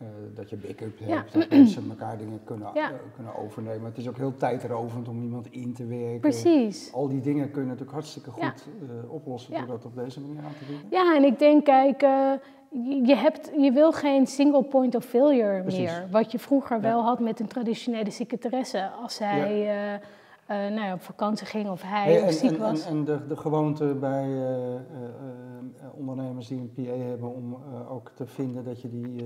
Eh, 0.00 0.06
dat 0.34 0.50
je 0.50 0.56
backup 0.56 0.98
Ja. 0.98 1.06
hebt, 1.06 1.32
dat 1.32 1.50
mensen 1.50 1.90
elkaar 1.90 2.18
dingen 2.18 2.40
kunnen, 2.44 2.70
Ja. 2.74 2.90
eh, 2.90 2.96
kunnen 3.14 3.36
overnemen. 3.36 3.84
Het 3.84 3.98
is 3.98 4.08
ook 4.08 4.16
heel 4.16 4.36
tijdrovend 4.36 5.08
om 5.08 5.22
iemand 5.22 5.46
in 5.50 5.72
te 5.74 5.86
werken. 5.86 6.20
Precies. 6.20 6.92
Al 6.92 7.08
die 7.08 7.20
dingen 7.20 7.50
kun 7.50 7.60
je 7.62 7.66
natuurlijk 7.66 7.92
hartstikke 7.94 8.30
goed 8.30 8.42
Ja. 8.42 8.54
eh, 9.02 9.12
oplossen 9.12 9.52
door 9.52 9.66
dat 9.66 9.84
op 9.84 9.94
deze 9.94 10.20
manier 10.20 10.42
aan 10.44 10.52
te 10.58 10.64
bieden. 10.64 10.86
Ja, 10.90 11.16
en 11.16 11.24
ik 11.24 11.38
denk, 11.38 11.64
kijk, 11.64 12.00
je, 13.06 13.14
hebt, 13.16 13.50
je 13.58 13.70
wil 13.72 13.92
geen 13.92 14.26
single 14.26 14.62
point 14.64 14.94
of 14.94 15.04
failure 15.04 15.60
Precies. 15.62 15.78
meer. 15.80 16.08
Wat 16.10 16.32
je 16.32 16.38
vroeger 16.38 16.80
wel 16.80 17.02
had 17.02 17.20
met 17.20 17.40
een 17.40 17.46
traditionele 17.48 18.10
secretaresse. 18.10 18.90
Als 19.02 19.14
zij 19.14 19.68
eh, 20.46 20.56
nou 20.56 20.80
ja, 20.80 20.92
op 20.92 21.02
vakantie 21.02 21.46
ging 21.46 21.70
of 21.70 21.82
hij 21.82 22.12
Hey, 22.12 22.20
of 22.20 22.26
en, 22.26 22.32
ziek 22.32 22.50
en, 22.50 22.58
was. 22.58 22.84
en, 22.86 22.90
en 22.96 23.04
de, 23.04 23.26
de 23.26 23.36
gewoonte 23.36 23.84
bij 24.00 24.28
ondernemers 25.94 26.48
die 26.48 26.58
een 26.58 26.72
PA 26.72 27.02
hebben 27.04 27.34
om 27.34 27.56
ook 27.88 28.10
te 28.14 28.26
vinden 28.26 28.64
dat 28.64 28.80
je 28.80 28.88
die, 28.88 29.24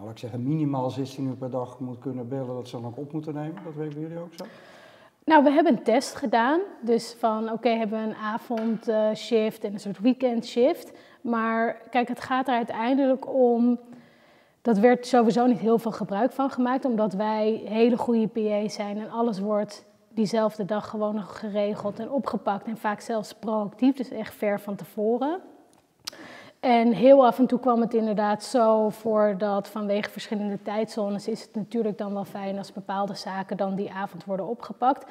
nou 0.00 0.12
ik 0.12 0.18
zeggen, 0.18 0.42
minimaal 0.42 0.90
16 0.90 1.26
uur 1.26 1.36
per 1.36 1.50
dag 1.50 1.78
moet 1.78 1.98
kunnen 1.98 2.28
bellen, 2.28 2.54
dat 2.54 2.68
ze 2.68 2.76
dan 2.76 2.86
ook 2.86 2.98
op 2.98 3.12
moeten 3.12 3.34
nemen. 3.34 3.62
Dat 3.64 3.74
weten 3.74 4.00
jullie 4.00 4.18
ook 4.18 4.32
zo? 4.36 4.44
Nou, 5.24 5.44
we 5.44 5.50
hebben 5.50 5.72
een 5.72 5.82
test 5.82 6.14
gedaan. 6.14 6.60
Dus 6.80 7.16
van, 7.18 7.52
oké, 7.52 7.68
hebben 7.68 8.00
we 8.00 8.06
een 8.06 8.14
avondshift 8.14 9.64
en 9.64 9.72
een 9.72 9.80
soort 9.80 9.98
weekendshift. 9.98 10.98
Maar 11.20 11.82
kijk, 11.90 12.08
het 12.08 12.20
gaat 12.20 12.48
er 12.48 12.54
uiteindelijk 12.54 13.34
om... 13.34 13.78
Dat 14.62 14.78
werd 14.78 15.06
sowieso 15.06 15.46
niet 15.46 15.58
heel 15.58 15.78
veel 15.78 15.92
gebruik 15.92 16.32
van 16.32 16.50
gemaakt, 16.50 16.84
omdat 16.84 17.12
wij 17.12 17.62
hele 17.64 17.96
goede 17.96 18.28
PA's 18.28 18.74
zijn 18.74 18.98
en 18.98 19.10
alles 19.10 19.40
wordt 19.40 19.86
diezelfde 20.08 20.64
dag 20.64 20.88
gewoon 20.88 21.14
nog 21.14 21.38
geregeld 21.38 21.98
en 21.98 22.10
opgepakt 22.10 22.66
en 22.66 22.76
vaak 22.76 23.00
zelfs 23.00 23.34
proactief, 23.34 23.96
dus 23.96 24.10
echt 24.10 24.34
ver 24.34 24.60
van 24.60 24.76
tevoren. 24.76 25.40
En 26.60 26.92
heel 26.92 27.26
af 27.26 27.38
en 27.38 27.46
toe 27.46 27.60
kwam 27.60 27.80
het 27.80 27.94
inderdaad 27.94 28.44
zo 28.44 28.88
voor 28.88 29.34
dat 29.38 29.68
vanwege 29.68 30.10
verschillende 30.10 30.62
tijdzones 30.62 31.28
is 31.28 31.42
het 31.42 31.54
natuurlijk 31.54 31.98
dan 31.98 32.12
wel 32.12 32.24
fijn 32.24 32.58
als 32.58 32.72
bepaalde 32.72 33.14
zaken 33.14 33.56
dan 33.56 33.74
die 33.74 33.92
avond 33.92 34.24
worden 34.24 34.46
opgepakt. 34.46 35.10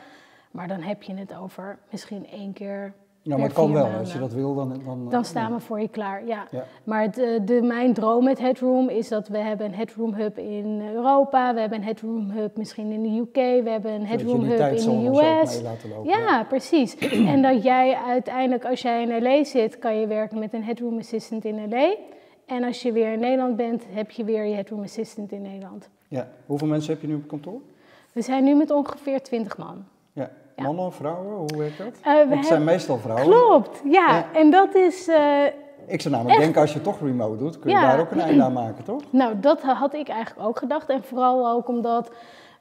Maar 0.51 0.67
dan 0.67 0.81
heb 0.81 1.03
je 1.03 1.13
het 1.15 1.35
over 1.35 1.79
misschien 1.91 2.27
één 2.27 2.53
keer. 2.53 2.93
Ja, 3.29 3.35
maar 3.37 3.45
het 3.45 3.53
kan 3.53 3.73
wel. 3.73 3.83
maanden. 3.83 3.99
Als 3.99 4.13
je 4.13 4.19
dat 4.19 4.33
wil, 4.33 4.55
dan... 4.55 4.81
Dan, 4.85 5.09
Dan 5.09 5.25
staan 5.25 5.53
we 5.53 5.59
voor 5.59 5.79
je 5.79 5.87
klaar, 5.87 6.25
ja. 6.25 6.47
Ja. 6.51 6.63
Maar 6.83 7.01
het, 7.01 7.17
eh, 7.17 7.39
de, 7.45 7.61
mijn 7.61 7.93
droom 7.93 8.23
met 8.23 8.39
Headroom 8.39 8.89
is 8.89 9.07
dat 9.07 9.27
we 9.27 9.37
hebben 9.37 9.65
een 9.65 9.73
Headroom 9.73 10.13
Hub 10.13 10.37
in 10.37 10.81
Europa, 10.93 11.53
we 11.53 11.59
hebben 11.59 11.77
een 11.77 11.83
Headroom 11.83 12.29
Hub 12.29 12.57
misschien 12.57 12.91
in 12.91 13.03
de 13.03 13.19
UK, 13.19 13.63
we 13.63 13.69
hebben 13.69 13.91
een 13.91 14.05
Headroom 14.05 14.43
Hub 14.43 14.59
in 14.59 15.03
de 15.03 15.09
US. 15.09 15.61
laten 15.61 15.89
lopen. 15.89 16.09
Ja, 16.09 16.43
precies. 16.43 16.95
en 17.33 17.41
dat 17.41 17.63
jij 17.63 17.95
uiteindelijk, 17.95 18.65
als 18.65 18.81
jij 18.81 19.01
in 19.01 19.23
LA 19.23 19.43
zit, 19.43 19.79
kan 19.79 19.99
je 19.99 20.07
werken 20.07 20.39
met 20.39 20.53
een 20.53 20.63
Headroom 20.63 20.97
Assistant 20.97 21.45
in 21.45 21.69
LA. 21.69 21.95
En 22.45 22.63
als 22.63 22.81
je 22.81 22.91
weer 22.91 23.13
in 23.13 23.19
Nederland 23.19 23.55
bent, 23.55 23.83
heb 23.89 24.11
je 24.11 24.23
weer 24.23 24.45
je 24.45 24.53
Headroom 24.53 24.83
Assistant 24.83 25.31
in 25.31 25.41
Nederland. 25.41 25.89
Ja. 26.07 26.27
Hoeveel 26.45 26.67
mensen 26.67 26.93
heb 26.93 27.01
je 27.01 27.07
nu 27.07 27.15
op 27.15 27.27
kantoor? 27.27 27.61
We 28.11 28.21
zijn 28.21 28.43
nu 28.43 28.55
met 28.55 28.71
ongeveer 28.71 29.21
20 29.21 29.57
man. 29.57 29.85
Ja. 30.59 30.65
Mannen, 30.65 30.91
vrouwen, 30.93 31.35
hoe 31.35 31.57
werkt 31.57 31.77
dat? 31.77 31.87
Eh, 32.03 32.29
we 32.29 32.35
het 32.35 32.45
zijn 32.45 32.63
meestal 32.63 32.97
vrouwen. 32.97 33.25
Klopt, 33.25 33.81
ja. 33.83 34.07
Ja. 34.07 34.25
En 34.33 34.51
dat 34.51 34.75
is, 34.75 35.07
eh, 35.07 35.43
Ik 35.87 36.01
zou 36.01 36.13
namelijk 36.13 36.39
denken, 36.39 36.61
als 36.61 36.73
je 36.73 36.81
toch 36.81 36.99
remote 37.01 37.37
doet, 37.37 37.59
kun 37.59 37.69
je 37.71 37.75
Ja. 37.77 37.81
daar 37.91 37.99
ook 37.99 38.11
een 38.11 38.19
einde 38.19 38.43
aan 38.43 38.53
maken, 38.53 38.83
toch? 38.83 39.01
Nou, 39.21 39.39
dat 39.39 39.61
had 39.61 39.93
ik 39.93 40.07
eigenlijk 40.09 40.47
ook 40.47 40.57
gedacht. 40.57 40.89
En 40.89 41.03
vooral 41.03 41.49
ook 41.49 41.67
omdat 41.67 42.11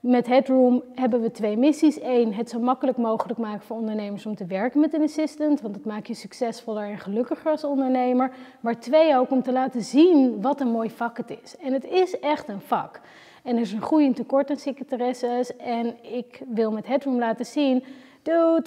met 0.00 0.26
Headroom 0.26 0.82
hebben 0.94 1.20
we 1.20 1.30
twee 1.30 1.56
missies. 1.56 2.02
Eén, 2.02 2.34
het 2.34 2.50
zo 2.50 2.58
makkelijk 2.58 2.96
mogelijk 2.96 3.38
maken 3.38 3.60
voor 3.66 3.76
ondernemers 3.76 4.26
om 4.26 4.34
te 4.34 4.46
werken 4.46 4.80
met 4.80 4.94
een 4.94 5.02
assistant. 5.02 5.60
Want 5.60 5.74
dat 5.74 5.84
maakt 5.84 6.06
je 6.06 6.14
succesvoller 6.14 6.84
en 6.84 6.98
gelukkiger 6.98 7.50
als 7.50 7.64
ondernemer. 7.64 8.30
Maar 8.60 8.78
twee, 8.80 9.16
ook 9.16 9.30
om 9.30 9.42
te 9.42 9.52
laten 9.52 9.82
zien 9.82 10.42
wat 10.42 10.60
een 10.60 10.70
mooi 10.70 10.90
vak 10.90 11.16
het 11.16 11.38
is. 11.42 11.56
En 11.56 11.72
het 11.72 11.84
is 11.84 12.18
echt 12.20 12.48
een 12.48 12.60
vak. 12.60 13.00
En 13.48 13.56
er 13.56 13.60
is 13.60 13.72
een 13.72 13.82
groeiend 13.82 14.16
tekort 14.16 14.50
aan 14.50 14.56
secretaresses. 14.56 15.56
En 15.56 15.96
ik 16.02 16.40
wil 16.48 16.72
met 16.72 16.86
Headroom 16.86 17.18
laten 17.18 17.46
zien, 17.46 17.84
dude, 18.22 18.66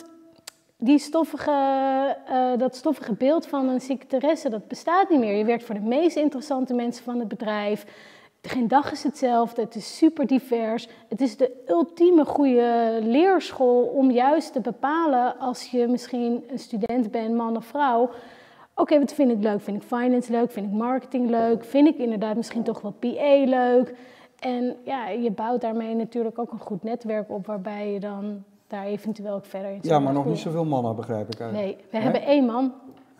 die 0.77 0.99
stoffige, 0.99 1.51
eh, 2.27 2.51
dat 2.57 2.75
stoffige 2.75 3.13
beeld 3.13 3.47
van 3.47 3.67
een 3.67 3.81
secretaresse, 3.81 4.49
dat 4.49 4.67
bestaat 4.67 5.09
niet 5.09 5.19
meer. 5.19 5.35
Je 5.35 5.45
werkt 5.45 5.63
voor 5.63 5.75
de 5.75 5.81
meest 5.81 6.17
interessante 6.17 6.73
mensen 6.73 7.03
van 7.03 7.19
het 7.19 7.27
bedrijf. 7.27 7.85
geen 8.41 8.67
dag 8.67 8.91
is 8.91 9.03
hetzelfde, 9.03 9.61
het 9.61 9.75
is 9.75 9.97
super 9.97 10.27
divers. 10.27 10.87
Het 11.09 11.21
is 11.21 11.37
de 11.37 11.63
ultieme 11.67 12.25
goede 12.25 12.99
leerschool 13.01 13.83
om 13.83 14.11
juist 14.11 14.53
te 14.53 14.59
bepalen 14.59 15.39
als 15.39 15.71
je 15.71 15.87
misschien 15.87 16.43
een 16.47 16.59
student 16.59 17.11
bent, 17.11 17.35
man 17.35 17.55
of 17.55 17.65
vrouw. 17.65 18.09
Oké, 18.75 18.99
wat 18.99 19.13
vind 19.13 19.31
ik 19.31 19.43
leuk? 19.43 19.61
Vind 19.61 19.81
ik 19.81 19.87
finance 19.87 20.31
leuk? 20.31 20.51
Vind 20.51 20.65
ik 20.65 20.71
marketing 20.71 21.29
leuk? 21.29 21.63
Vind 21.65 21.87
ik 21.87 21.97
inderdaad 21.97 22.35
misschien 22.35 22.63
toch 22.63 22.81
wel 22.81 22.93
PA 22.99 23.45
leuk? 23.45 23.93
En 24.41 24.75
ja, 24.83 25.07
je 25.07 25.31
bouwt 25.31 25.61
daarmee 25.61 25.95
natuurlijk 25.95 26.39
ook 26.39 26.51
een 26.51 26.59
goed 26.59 26.83
netwerk 26.83 27.29
op 27.29 27.45
waarbij 27.45 27.91
je 27.93 27.99
dan 27.99 28.43
daar 28.67 28.85
eventueel 28.85 29.33
ook 29.33 29.45
verder 29.45 29.71
in 29.71 29.79
Ja, 29.81 29.99
maar 29.99 30.13
nog 30.13 30.25
niet 30.25 30.37
zoveel 30.37 30.65
mannen, 30.65 30.95
begrijp 30.95 31.33
ik 31.33 31.39
eigenlijk. 31.39 31.77
Nee, 31.77 31.85
we 31.91 31.97
hebben 31.97 32.23
één 32.23 32.45
man. 32.45 32.73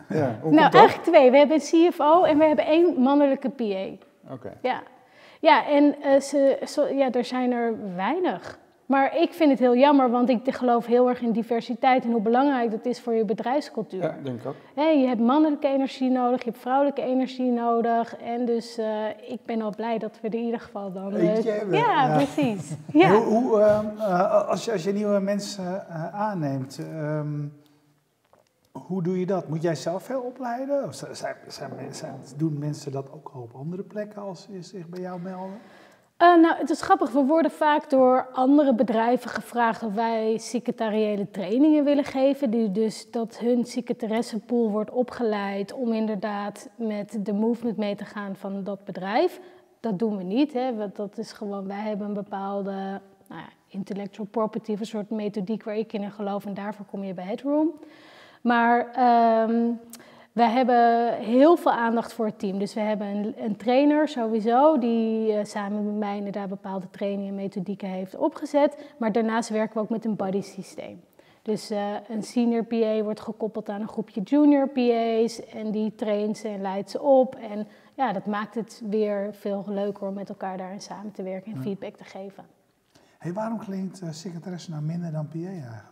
Ja, 0.08 0.38
hoe 0.42 0.52
nou, 0.52 0.72
eigenlijk 0.72 1.08
twee. 1.08 1.30
We 1.30 1.36
hebben 1.36 1.56
een 1.56 1.90
CFO 1.90 2.22
en 2.22 2.38
we 2.38 2.44
hebben 2.44 2.66
één 2.66 3.00
mannelijke 3.00 3.50
PA. 3.50 4.04
Oké. 4.32 4.52
Ja, 4.62 4.82
ja 5.40 5.66
en 5.68 6.02
eh, 6.02 6.20
ze, 6.20 6.58
zo, 6.66 6.86
ja, 6.86 7.10
er 7.10 7.24
zijn 7.24 7.52
er 7.52 7.94
weinig. 7.94 8.58
Maar 8.92 9.16
ik 9.16 9.32
vind 9.32 9.50
het 9.50 9.58
heel 9.58 9.76
jammer, 9.76 10.10
want 10.10 10.28
ik 10.28 10.54
geloof 10.54 10.86
heel 10.86 11.08
erg 11.08 11.20
in 11.20 11.32
diversiteit 11.32 12.04
en 12.04 12.10
hoe 12.10 12.20
belangrijk 12.20 12.70
dat 12.70 12.86
is 12.86 13.00
voor 13.00 13.14
je 13.14 13.24
bedrijfscultuur. 13.24 14.02
Ja, 14.02 14.16
denk 14.22 14.40
ik 14.40 14.46
ook. 14.46 14.54
Je 14.74 15.06
hebt 15.06 15.20
mannelijke 15.20 15.66
energie 15.68 16.10
nodig, 16.10 16.38
je 16.44 16.50
hebt 16.50 16.62
vrouwelijke 16.62 17.02
energie 17.02 17.50
nodig. 17.50 18.16
En 18.16 18.44
dus 18.44 18.78
eh, 18.78 18.86
ik 19.28 19.38
ben 19.46 19.62
al 19.62 19.74
blij 19.76 19.98
dat 19.98 20.18
we 20.20 20.28
er 20.28 20.34
in 20.34 20.44
ieder 20.44 20.60
geval 20.60 20.92
dan... 20.92 21.12
eh, 21.16 21.42
ja, 21.42 21.62
Ja. 21.70 22.14
precies. 22.16 22.70
Ja. 23.02 23.14
Hoe, 23.14 23.24
hoe, 23.24 23.60
ehm, 23.60 23.86
eh, 23.98 24.48
als, 24.48 24.64
je, 24.64 24.72
als 24.72 24.84
je 24.84 24.92
nieuwe 24.92 25.18
mensen 25.20 25.88
aanneemt, 26.12 26.78
ehm, 26.94 27.40
hoe 28.72 29.02
doe 29.02 29.18
je 29.18 29.26
dat? 29.26 29.48
Moet 29.48 29.62
jij 29.62 29.74
zelf 29.74 30.02
veel 30.02 30.20
opleiden? 30.20 30.84
Of 30.84 30.94
zijn, 30.94 31.16
zijn, 31.16 31.36
zijn, 31.48 31.94
zijn- 31.94 32.14
doen 32.36 32.58
mensen 32.58 32.92
dat 32.92 33.12
ook 33.12 33.30
al 33.34 33.40
op 33.42 33.54
andere 33.54 33.82
plekken 33.82 34.22
als 34.22 34.42
ze 34.42 34.62
zich 34.62 34.88
bij 34.88 35.00
jou 35.00 35.20
melden? 35.20 35.58
Eh, 36.16 36.36
nou, 36.36 36.56
het 36.56 36.70
is 36.70 36.82
grappig. 36.82 37.10
We 37.10 37.24
worden 37.24 37.50
vaak 37.50 37.90
door 37.90 38.28
andere 38.32 38.74
bedrijven 38.74 39.30
gevraagd 39.30 39.82
of 39.82 39.94
wij 39.94 40.38
secretariële 40.38 41.30
trainingen 41.30 41.84
willen 41.84 42.04
geven. 42.04 42.50
Die 42.50 42.72
dus 42.72 43.10
dat 43.10 43.38
hun 43.38 43.64
secretaressenpool 43.64 44.70
wordt 44.70 44.90
opgeleid 44.90 45.72
om 45.72 45.92
inderdaad 45.92 46.68
met 46.76 47.18
de 47.20 47.32
movement 47.32 47.76
mee 47.76 47.94
te 47.94 48.04
gaan 48.04 48.36
van 48.36 48.64
dat 48.64 48.84
bedrijf. 48.84 49.40
Dat 49.80 49.98
doen 49.98 50.16
we 50.16 50.22
niet. 50.22 50.52
Hè. 50.52 50.74
want 50.74 50.96
Dat 50.96 51.18
is 51.18 51.32
gewoon, 51.32 51.66
wij 51.66 51.80
hebben 51.80 52.06
een 52.06 52.14
bepaalde 52.14 53.00
nou 53.28 53.40
ja, 53.40 53.48
intellectual 53.68 54.26
property, 54.26 54.72
een 54.72 54.86
soort 54.86 55.10
methodiek 55.10 55.62
waar 55.64 55.76
ik 55.76 55.92
in 55.92 56.10
geloof 56.10 56.46
en 56.46 56.54
daarvoor 56.54 56.86
kom 56.86 57.04
je 57.04 57.14
bij 57.14 57.24
Headroom. 57.24 57.70
Maar 58.42 58.90
ehm, 58.92 59.70
wij 60.32 60.50
hebben 60.50 61.12
heel 61.14 61.56
veel 61.56 61.72
aandacht 61.72 62.12
voor 62.12 62.26
het 62.26 62.38
team. 62.38 62.58
Dus 62.58 62.74
we 62.74 62.80
hebben 62.80 63.06
een, 63.06 63.34
een 63.36 63.56
trainer 63.56 64.08
sowieso, 64.08 64.78
die 64.78 65.32
eh, 65.32 65.44
samen 65.44 65.84
met 65.84 65.94
mij 65.94 66.16
inderdaad 66.16 66.48
bepaalde 66.48 66.90
trainingen 66.90 67.28
en 67.28 67.34
methodieken 67.34 67.88
heeft 67.88 68.16
opgezet. 68.16 68.94
Maar 68.98 69.12
daarnaast 69.12 69.48
werken 69.48 69.74
we 69.76 69.80
ook 69.82 69.88
met 69.90 70.04
een 70.04 70.16
buddy 70.16 70.40
systeem. 70.40 71.00
Dus 71.42 71.70
eh, 71.70 71.86
een 72.08 72.22
senior 72.22 72.64
PA 72.64 73.02
wordt 73.02 73.20
gekoppeld 73.20 73.68
aan 73.68 73.80
een 73.80 73.88
groepje 73.88 74.20
junior 74.20 74.68
PA's 74.68 75.44
en 75.46 75.70
die 75.70 75.94
traint 75.94 76.36
ze 76.38 76.48
en 76.48 76.60
leidt 76.60 76.90
ze 76.90 77.00
op. 77.02 77.34
En 77.34 77.66
ja, 77.94 78.12
dat 78.12 78.26
maakt 78.26 78.54
het 78.54 78.82
weer 78.88 79.28
veel 79.34 79.64
leuker 79.68 80.06
om 80.08 80.14
met 80.14 80.28
elkaar 80.28 80.56
daarin 80.56 80.80
samen 80.80 81.12
te 81.12 81.22
werken 81.22 81.50
en 81.52 81.56
Ja. 81.58 81.62
feedback 81.64 81.96
te 81.96 82.04
geven. 82.04 82.44
Hey, 83.18 83.32
waarom 83.32 83.58
klinkt 83.58 84.02
uh, 84.02 84.10
secretaresse 84.10 84.70
nou 84.70 84.82
minder 84.82 85.12
dan 85.12 85.28
PA 85.28 85.38
eigenlijk? 85.38 85.91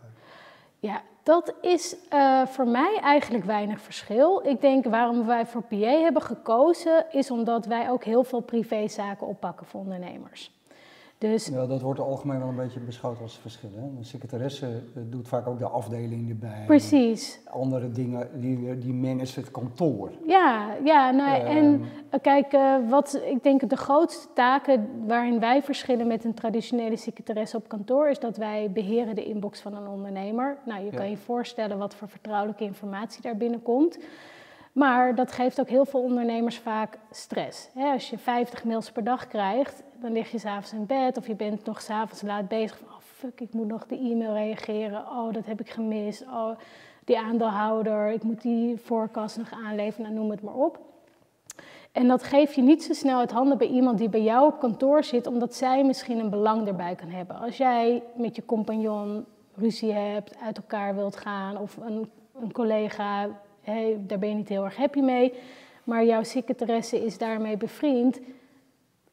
Ja, 0.81 1.01
dat 1.23 1.53
is 1.61 1.95
eh, 2.09 2.45
voor 2.45 2.67
mij 2.67 2.99
eigenlijk 3.01 3.43
weinig 3.43 3.81
verschil. 3.81 4.47
Ik 4.47 4.61
denk 4.61 4.85
waarom 4.85 5.25
wij 5.25 5.45
voor 5.45 5.63
PA 5.63 5.75
hebben 5.75 6.21
gekozen, 6.21 7.05
is 7.11 7.31
omdat 7.31 7.65
wij 7.65 7.89
ook 7.89 8.03
heel 8.03 8.23
veel 8.23 8.41
privézaken 8.41 9.27
oppakken 9.27 9.65
voor 9.65 9.79
ondernemers. 9.79 10.60
Dus 11.21 11.47
Ja, 11.47 11.65
dat 11.65 11.81
wordt 11.81 11.99
algemeen 11.99 12.39
wel 12.39 12.47
een 12.47 12.55
beetje 12.55 12.79
beschouwd 12.79 13.21
als 13.21 13.37
verschil. 13.37 13.69
Hè? 13.75 13.81
Een 13.97 14.05
secretaresse 14.05 14.65
eh, 14.67 15.01
doet 15.09 15.27
vaak 15.27 15.47
ook 15.47 15.59
de 15.59 15.65
afdeling 15.67 16.29
erbij. 16.29 16.63
precies. 16.65 17.39
Andere 17.49 17.91
dingen, 17.91 18.29
die, 18.39 18.77
die 18.77 18.93
managt 18.93 19.35
het 19.35 19.51
kantoor. 19.51 20.11
Ja, 20.27 20.75
ja 20.83 21.11
nou, 21.11 21.41
Ehm. 21.41 21.57
en 21.57 21.81
eh, 22.09 22.19
kijk, 22.21 22.53
eh, 22.53 22.75
wat 22.89 23.21
ik 23.25 23.43
denk 23.43 23.69
de 23.69 23.75
grootste 23.77 24.27
taken 24.33 24.89
waarin 25.07 25.39
wij 25.39 25.61
verschillen 25.63 26.07
met 26.07 26.23
een 26.23 26.33
traditionele 26.33 26.97
secretaresse 26.97 27.57
op 27.57 27.67
kantoor, 27.67 28.09
is 28.09 28.19
dat 28.19 28.37
wij 28.37 28.71
beheren 28.73 29.15
de 29.15 29.23
inbox 29.23 29.59
van 29.61 29.75
een 29.75 29.87
ondernemer. 29.87 30.57
Nou, 30.65 30.79
je 30.85 30.91
Ja. 30.91 30.97
kan 30.97 31.09
je 31.09 31.17
voorstellen 31.17 31.77
wat 31.77 31.95
voor 31.95 32.09
vertrouwelijke 32.09 32.63
informatie 32.63 33.21
daar 33.21 33.37
binnenkomt. 33.37 33.97
Maar 34.71 35.15
dat 35.15 35.31
geeft 35.31 35.59
ook 35.59 35.69
heel 35.69 35.85
veel 35.85 36.01
ondernemers 36.01 36.57
vaak 36.57 36.97
stress. 37.11 37.69
Als 37.75 38.09
je 38.09 38.17
50 38.17 38.63
mails 38.63 38.91
per 38.91 39.03
dag 39.03 39.27
krijgt, 39.27 39.83
dan 39.99 40.11
lig 40.11 40.31
je 40.31 40.39
s'avonds 40.39 40.73
in 40.73 40.85
bed 40.85 41.17
of 41.17 41.27
je 41.27 41.35
bent 41.35 41.65
nog 41.65 41.81
s'avonds 41.81 42.21
laat 42.21 42.47
bezig. 42.47 42.77
Van, 42.77 42.87
oh 42.87 42.99
fuck, 42.99 43.41
ik 43.41 43.53
moet 43.53 43.67
nog 43.67 43.85
de 43.85 43.97
e-mail 43.97 44.33
reageren. 44.33 44.99
Oh, 44.99 45.33
dat 45.33 45.45
heb 45.45 45.59
ik 45.59 45.69
gemist. 45.69 46.21
Oh, 46.21 46.49
die 47.05 47.19
aandeelhouder, 47.19 48.09
ik 48.11 48.23
moet 48.23 48.41
die 48.41 48.77
voorkast 48.77 49.37
nog 49.37 49.51
aanleveren, 49.51 50.05
nou, 50.05 50.15
noem 50.15 50.31
het 50.31 50.41
maar 50.41 50.53
op. 50.53 50.79
En 51.91 52.07
dat 52.07 52.23
geef 52.23 52.53
je 52.53 52.61
niet 52.61 52.83
zo 52.83 52.93
snel 52.93 53.19
uit 53.19 53.31
handen 53.31 53.57
bij 53.57 53.67
iemand 53.67 53.97
die 53.97 54.09
bij 54.09 54.21
jou 54.21 54.47
op 54.47 54.59
kantoor 54.59 55.03
zit, 55.03 55.27
omdat 55.27 55.55
zij 55.55 55.83
misschien 55.83 56.19
een 56.19 56.29
belang 56.29 56.67
erbij 56.67 56.95
kan 56.95 57.09
hebben. 57.09 57.39
Als 57.39 57.57
jij 57.57 58.03
met 58.15 58.35
je 58.35 58.45
compagnon 58.45 59.25
ruzie 59.55 59.93
hebt, 59.93 60.35
uit 60.41 60.57
elkaar 60.57 60.95
wilt 60.95 61.15
gaan, 61.15 61.57
of 61.57 61.77
een, 61.77 62.11
een 62.41 62.51
collega, 62.51 63.29
hé, 63.61 63.97
daar 63.99 64.19
ben 64.19 64.29
je 64.29 64.35
niet 64.35 64.49
heel 64.49 64.63
erg 64.63 64.77
happy 64.77 64.99
mee, 64.99 65.33
maar 65.83 66.05
jouw 66.05 66.23
secretaresse 66.23 67.05
is 67.05 67.17
daarmee 67.17 67.57
bevriend, 67.57 68.19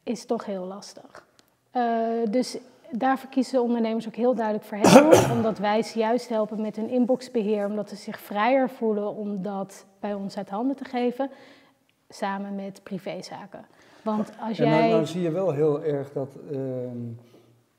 is 0.03 0.25
toch 0.25 0.45
heel 0.45 0.65
lastig. 0.65 1.27
Eh, 1.71 1.83
dus 2.29 2.57
daarvoor 2.91 3.29
kiezen 3.29 3.61
ondernemers 3.61 4.07
ook 4.07 4.15
heel 4.15 4.35
duidelijk 4.35 4.65
voor 4.65 4.77
Headroom, 4.77 5.31
omdat 5.37 5.57
wij 5.57 5.81
ze 5.83 5.99
juist 5.99 6.29
helpen 6.29 6.61
met 6.61 6.75
hun 6.75 6.89
inboxbeheer, 6.89 7.65
omdat 7.65 7.89
ze 7.89 7.95
zich 7.95 8.19
vrijer 8.19 8.69
voelen 8.69 9.15
om 9.15 9.41
dat 9.41 9.85
bij 9.99 10.13
ons 10.13 10.37
uit 10.37 10.49
handen 10.49 10.75
te 10.75 10.85
geven, 10.85 11.29
samen 12.09 12.55
met 12.55 12.83
privézaken. 12.83 13.65
Want 14.01 14.31
als 14.39 14.59
En 14.59 14.69
dan, 14.69 14.79
jij... 14.79 14.89
dan 14.89 15.07
zie 15.07 15.21
je 15.21 15.31
wel 15.31 15.51
heel 15.51 15.83
erg 15.83 16.11
dat, 16.11 16.37
ehm, 16.51 16.97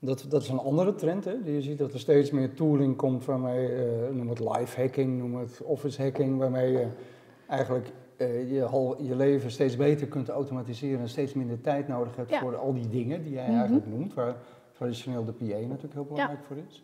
dat, 0.00 0.26
dat 0.28 0.42
is 0.42 0.49
een 0.49 0.59
andere 0.59 0.95
trend. 0.95 1.25
Hè? 1.25 1.35
Je 1.45 1.62
ziet 1.62 1.78
dat 1.78 1.92
er 1.92 1.99
steeds 2.00 2.30
meer 2.30 2.54
tooling 2.54 2.97
komt 2.97 3.25
waarmee, 3.25 3.69
eh, 3.69 4.14
noem 4.14 4.28
het 4.28 4.38
live 4.40 4.80
hacking, 4.80 5.19
noem 5.19 5.37
het 5.37 5.61
office 5.62 6.02
hacking, 6.02 6.38
waarmee 6.38 6.73
je 6.73 6.87
eigenlijk 7.49 7.92
eh, 8.16 8.50
je, 8.50 8.95
je 8.99 9.16
leven 9.16 9.50
steeds 9.50 9.76
beter 9.76 10.07
kunt 10.07 10.28
automatiseren 10.28 11.00
en 11.00 11.09
steeds 11.09 11.35
minder 11.35 11.61
tijd 11.61 11.88
nodig 11.88 12.16
hebt 12.16 12.30
Ja. 12.30 12.40
voor 12.40 12.57
al 12.57 12.73
die 12.75 12.88
dingen 12.88 13.23
die 13.23 13.33
jij 13.33 13.47
Mhm. 13.49 13.57
eigenlijk 13.57 13.87
noemt, 13.87 14.14
waar 14.14 14.37
traditioneel 14.73 15.25
de 15.25 15.33
PA 15.33 15.45
natuurlijk 15.66 15.92
heel 15.95 16.04
belangrijk 16.04 16.45
voor 16.45 16.57
is. 16.69 16.83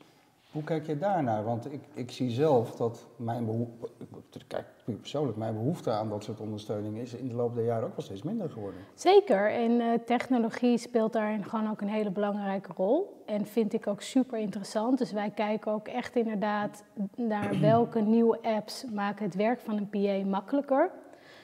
Hoe 0.56 0.64
kijk 0.64 0.86
je 0.86 0.98
daarnaar? 0.98 1.44
Want 1.44 1.72
ik, 1.72 1.80
ik 1.94 2.10
zie 2.10 2.30
zelf 2.30 2.76
dat 2.76 3.06
mijn 3.16 3.44
behoefte, 3.44 4.38
kijk 4.46 4.64
persoonlijk, 4.84 5.36
mijn 5.36 5.54
behoefte 5.54 5.90
aan 5.90 6.08
dat 6.08 6.24
soort 6.24 6.40
ondersteuning 6.40 6.98
is 6.98 7.14
in 7.14 7.28
de 7.28 7.34
loop 7.34 7.54
der 7.54 7.64
jaren 7.64 7.86
ook 7.86 7.96
wel 7.96 8.04
steeds 8.04 8.22
minder 8.22 8.50
geworden. 8.50 8.80
Zeker, 8.94 9.50
en 9.52 9.80
eh, 9.80 9.98
technologie 10.06 10.78
speelt 10.78 11.12
daarin 11.12 11.44
gewoon 11.44 11.70
ook 11.70 11.80
een 11.80 11.88
hele 11.88 12.10
belangrijke 12.10 12.72
rol. 12.76 13.22
En 13.26 13.46
vind 13.46 13.72
ik 13.72 13.86
ook 13.86 14.02
super 14.02 14.38
interessant. 14.38 14.98
Dus 14.98 15.12
wij 15.12 15.30
kijken 15.30 15.72
ook 15.72 15.88
echt 15.88 16.16
inderdaad 16.16 16.84
naar 17.16 17.60
welke 17.70 18.00
nieuwe 18.00 18.38
apps 18.42 18.84
maken 18.92 19.24
het 19.24 19.34
werk 19.34 19.60
van 19.60 19.76
een 19.76 19.88
PA 19.88 20.28
makkelijker. 20.28 20.90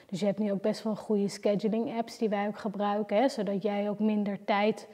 Dus 0.05 0.19
je 0.19 0.25
hebt 0.25 0.39
nu 0.39 0.51
ook 0.51 0.61
best 0.61 0.83
wel 0.83 0.95
goede 0.95 1.27
scheduling 1.27 1.97
apps 1.97 2.17
die 2.17 2.29
wij 2.29 2.47
ook 2.47 2.57
gebruiken, 2.57 3.17
hè, 3.17 3.29
zodat 3.29 3.63
jij 3.63 3.89
ook 3.89 3.99
minder 3.99 4.43
tijd 4.45 4.87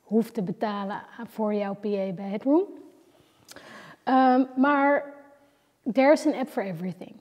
hoeft 0.00 0.34
te 0.34 0.42
betalen 0.42 1.02
voor 1.28 1.54
jouw 1.54 1.74
PA 1.74 2.12
bij 2.12 2.28
Headroom. 2.28 2.79
Ehm, 4.04 4.44
maar 4.56 5.14
there's 5.92 6.26
an 6.26 6.34
app 6.34 6.48
for 6.48 6.62
everything. 6.62 7.14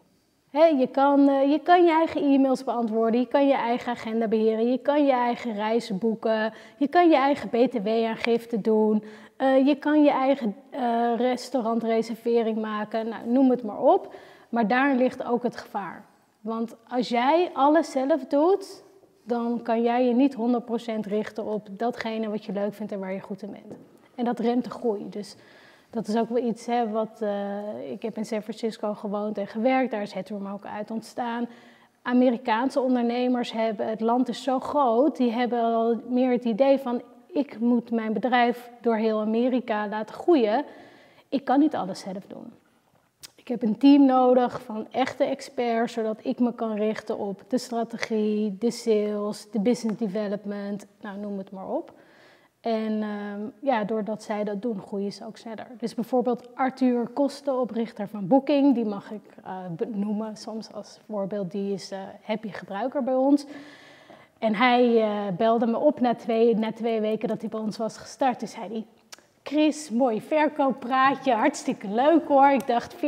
Je, 0.52 0.88
kan, 0.92 1.30
eh, 1.30 1.52
je 1.52 1.60
kan 1.60 1.86
je 1.86 1.92
eigen 1.92 2.22
e-mails 2.22 2.64
beantwoorden, 2.64 3.20
je 3.20 3.28
kan 3.28 3.48
je 3.48 3.54
eigen 3.54 3.92
agenda 3.92 4.28
beheren, 4.28 4.72
je 4.72 4.78
kan 4.78 5.06
je 5.06 5.12
eigen 5.12 5.54
reizen 5.54 5.98
boeken, 5.98 6.54
je 6.78 6.88
kan 6.88 7.10
je 7.10 7.16
eigen 7.16 7.50
btw-aangifte 7.50 8.62
doen, 8.62 9.04
eh, 9.38 9.66
je 9.66 9.76
kan 9.76 10.04
je 10.04 10.10
eigen 10.10 10.56
eh, 10.70 11.12
restaurantreservering 11.18 12.58
maken, 12.58 13.08
nou, 13.08 13.28
noem 13.28 13.50
het 13.50 13.64
maar 13.64 13.80
op. 13.80 14.14
Maar 14.50 14.68
daar 14.68 14.96
ligt 14.96 15.24
ook 15.24 15.44
het 15.44 15.58
gevaar. 15.58 16.06
Want 16.42 16.76
als 16.88 17.10
jij 17.10 17.50
alles 17.54 17.92
zelf 17.92 18.26
doet, 18.26 18.84
dan 19.24 19.62
kan 19.62 19.82
jij 19.82 20.06
je 20.06 20.14
niet 20.14 20.34
100% 20.34 21.06
richten 21.06 21.46
op 21.46 21.68
datgene 21.72 22.30
wat 22.30 22.46
je 22.46 22.52
leuk 22.52 22.74
vindt 22.74 22.92
en 22.92 23.00
waar 23.00 23.14
je 23.14 23.20
goed 23.20 23.42
in 23.42 23.52
bent. 23.52 23.80
En 24.16 24.26
dat 24.26 24.40
remt 24.40 24.64
de 24.64 24.70
groei. 24.70 25.10
Dus 25.10 25.36
dat 25.90 26.08
is 26.08 26.16
ook 26.16 26.30
wel 26.30 26.44
iets 26.44 26.66
hè, 26.66 26.90
wat. 26.90 27.22
eh, 27.22 27.92
ik 27.92 28.02
heb 28.02 28.18
in 28.18 28.26
San 28.26 28.42
Francisco 28.42 28.94
gewoond 28.94 29.38
en 29.38 29.48
gewerkt, 29.48 29.92
daar 29.92 30.02
is 30.02 30.14
Headroom 30.14 30.48
ook 30.48 30.66
uit 30.66 30.92
ontstaan. 30.92 31.48
Amerikaanse 32.02 32.80
ondernemers 32.80 33.52
hebben, 33.52 33.88
het 33.88 34.02
land 34.02 34.28
is 34.28 34.44
zo 34.44 34.60
groot, 34.60 35.18
die 35.18 35.32
hebben 35.32 35.62
al 35.62 36.02
meer 36.08 36.32
het 36.32 36.46
idee 36.46 36.78
van: 36.78 37.02
ik 37.28 37.60
moet 37.60 37.92
mijn 37.92 38.14
bedrijf 38.14 38.72
door 38.82 38.96
heel 38.96 39.22
Amerika 39.22 39.88
laten 39.88 40.16
groeien. 40.16 40.66
Ik 41.30 41.46
kan 41.46 41.60
niet 41.60 41.76
alles 41.76 42.00
zelf 42.00 42.26
doen. 42.28 42.54
Ik 43.36 43.48
heb 43.48 43.64
een 43.64 43.78
team 43.78 44.06
nodig 44.06 44.62
van 44.62 44.88
echte 44.92 45.24
experts, 45.24 45.94
zodat 45.94 46.20
ik 46.24 46.40
me 46.40 46.54
kan 46.54 46.76
richten 46.76 47.18
op 47.18 47.44
de 47.48 47.58
strategie, 47.58 48.58
de 48.60 48.72
sales, 48.72 49.52
de 49.52 49.60
business 49.60 50.00
development, 50.00 50.86
nou 51.02 51.18
noem 51.18 51.38
het 51.38 51.52
maar 51.52 51.70
op. 51.70 51.94
En 52.62 53.02
ehm, 53.02 53.42
ja, 53.62 53.84
doordat 53.84 54.24
zij 54.24 54.44
dat 54.44 54.62
doen, 54.62 54.82
groeien 54.82 55.14
ze 55.14 55.26
ook 55.26 55.38
sneller. 55.38 55.68
Dus 55.78 55.96
bijvoorbeeld 55.96 56.56
Arthur 56.56 57.08
Kosten, 57.08 57.60
oprichter 57.60 58.08
van 58.08 58.28
Booking, 58.28 58.76
die 58.76 58.86
mag 58.86 59.12
ik 59.12 59.36
uh, 59.46 59.58
benoemen 59.70 60.38
soms 60.38 60.74
als 60.74 61.00
voorbeeld. 61.08 61.52
Die 61.52 61.74
is 61.74 61.92
uh, 61.92 62.00
happy 62.22 62.52
gebruiker 62.52 63.04
bij 63.04 63.14
ons. 63.14 63.46
En 64.40 64.56
hij 64.56 64.86
uh, 64.96 65.36
belde 65.38 65.68
me 65.68 65.78
op 65.78 66.00
na 66.00 66.16
twee, 66.16 66.56
na 66.56 66.72
twee 66.72 67.02
weken 67.02 67.28
dat 67.28 67.42
hij 67.42 67.50
bij 67.50 67.60
ons 67.60 67.78
was 67.78 67.98
gestart. 67.98 68.40
Toen 68.40 68.48
zei 68.48 68.68
hij, 68.72 68.86
Chris, 69.44 69.90
mooi 69.90 70.22
verkooppraatje, 70.22 71.34
hartstikke 71.34 71.88
leuk 71.88 72.28
hoor. 72.28 72.50
Ik 72.50 72.68
dacht 72.68 72.96
40% 72.96 73.00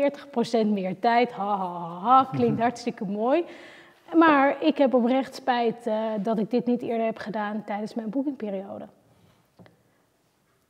meer 0.67 0.99
tijd, 0.99 1.31
ha, 1.31 1.57
ha, 1.57 1.67
ha, 1.67 1.99
ha. 1.99 2.27
klinkt 2.35 2.61
hartstikke 2.61 3.05
mooi. 3.05 3.45
Maar 4.15 4.63
ik 4.63 4.77
heb 4.77 4.93
oprecht 4.93 5.35
spijt 5.35 5.89
dat 6.23 6.39
ik 6.39 6.51
dit 6.51 6.65
niet 6.65 6.81
eerder 6.81 7.05
heb 7.05 7.17
gedaan 7.17 7.63
tijdens 7.65 7.93
mijn 7.93 8.09
boekingperiode. 8.09 8.85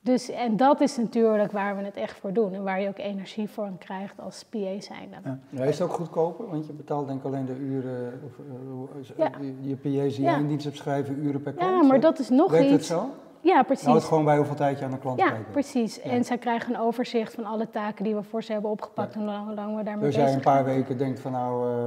Dus, 0.03 0.29
en 0.29 0.57
dat 0.57 0.81
is 0.81 0.97
natuurlijk 0.97 1.51
waar 1.51 1.77
we 1.77 1.83
het 1.83 1.95
echt 1.95 2.17
voor 2.17 2.33
doen 2.33 2.53
en 2.53 2.63
waar 2.63 2.81
je 2.81 2.87
ook 2.87 2.97
energie 2.97 3.49
voor 3.49 3.69
krijgt 3.79 4.19
als 4.19 4.43
PA 4.43 4.79
zijnde. 4.79 5.15
Ja. 5.23 5.39
ja. 5.49 5.63
is 5.63 5.79
het 5.79 5.89
ook 5.89 5.95
goedkoper? 5.95 6.49
Want 6.49 6.65
je 6.65 6.73
betaalt 6.73 7.07
denk 7.07 7.19
ik 7.19 7.25
alleen 7.25 7.45
de 7.45 7.55
uren, 7.55 8.21
of, 8.25 8.31
uh, 8.37 9.17
ja. 9.17 9.31
je 9.61 9.75
PA's 9.75 10.15
die 10.15 10.21
ja. 10.21 10.37
in 10.37 10.47
dienst 10.47 10.65
hebt 10.65 10.77
schrijven, 10.77 11.23
uren 11.23 11.41
per 11.41 11.53
klant. 11.53 11.71
Ja, 11.71 11.87
maar 11.87 11.99
dat 11.99 12.19
is 12.19 12.29
nog 12.29 12.51
Werkt 12.51 12.65
iets. 12.65 12.73
het 12.73 12.85
zo? 12.85 13.09
Ja, 13.41 13.63
precies. 13.63 13.85
Nou, 13.85 13.97
het 13.97 14.05
gewoon 14.05 14.25
bij 14.25 14.37
hoeveel 14.37 14.55
tijd 14.55 14.79
je 14.79 14.85
aan 14.85 14.91
de 14.91 14.97
klant 14.97 15.19
ja, 15.19 15.29
kijkt. 15.29 15.51
Precies. 15.51 16.01
En 16.01 16.23
zij 16.23 16.37
krijgen 16.37 16.73
een 16.73 16.79
overzicht 16.79 17.33
van 17.33 17.45
alle 17.45 17.69
taken 17.69 18.03
die 18.03 18.15
we 18.15 18.23
voor 18.23 18.43
ze 18.43 18.51
hebben 18.51 18.71
opgepakt 18.71 19.13
en 19.15 19.21
hoe 19.21 19.53
lang 19.53 19.77
we 19.77 19.83
daarmee 19.83 19.83
dus 19.83 19.95
bezig 19.95 20.13
zijn. 20.13 20.25
Dus 20.25 20.43
jij 20.43 20.53
een 20.53 20.63
paar 20.63 20.65
weken 20.75 20.97
denkt 20.97 21.19
van 21.19 21.31
nou, 21.31 21.77
uh, 21.77 21.85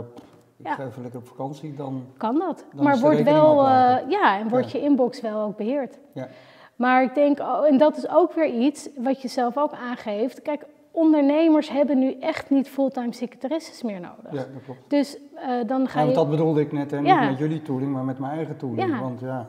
ik 0.57 0.69
ga 0.69 0.87
even 0.87 1.03
lekker 1.03 1.21
op 1.21 1.27
vakantie, 1.27 1.75
dan... 1.75 2.05
Kan 2.17 2.39
dat. 2.39 2.65
Dan 2.75 2.85
maar 2.85 2.99
wordt 2.99 3.23
wel, 3.23 3.67
uh, 3.67 3.97
ja, 4.09 4.39
en 4.39 4.49
wordt 4.49 4.71
je 4.71 4.81
inbox 4.81 5.21
wel 5.21 5.41
ook 5.41 5.57
beheerd. 5.57 5.99
Ja. 6.13 6.29
Maar 6.77 7.03
ik 7.03 7.15
denk, 7.15 7.39
oh, 7.41 7.67
en 7.67 7.79
dat 7.79 7.97
is 7.97 8.09
ook 8.09 8.33
weer 8.33 8.49
iets 8.55 8.89
wat 8.97 9.23
je 9.23 9.29
zelf 9.29 9.57
ook 9.59 9.73
aangeeft. 9.73 10.43
Kijk, 10.43 10.65
ondernemers 10.91 11.71
hebben 11.71 11.99
nu 11.99 12.17
echt 12.21 12.51
niet 12.51 12.69
fulltime 12.69 13.13
secretaresses 13.15 13.83
meer 13.83 14.01
nodig. 14.01 14.31
Ja, 14.33 14.37
dat 14.53 14.63
klopt. 14.65 14.81
Dus 14.89 15.17
uh, 15.35 15.41
dan 15.67 15.89
ga 15.89 16.01
Ja, 16.01 16.07
je... 16.07 16.13
want 16.15 16.15
dat 16.29 16.31
bedoelde 16.37 16.61
ik 16.61 16.73
net, 16.73 16.91
hè, 16.91 16.99
niet 16.99 17.07
Ja. 17.07 17.29
met 17.31 17.39
jullie 17.39 17.63
tooling, 17.63 17.93
maar 17.93 18.05
met 18.05 18.19
mijn 18.19 18.33
eigen 18.33 18.57
tooling. 18.57 18.89
Ja. 18.89 19.01
Want 19.01 19.21
ja, 19.21 19.49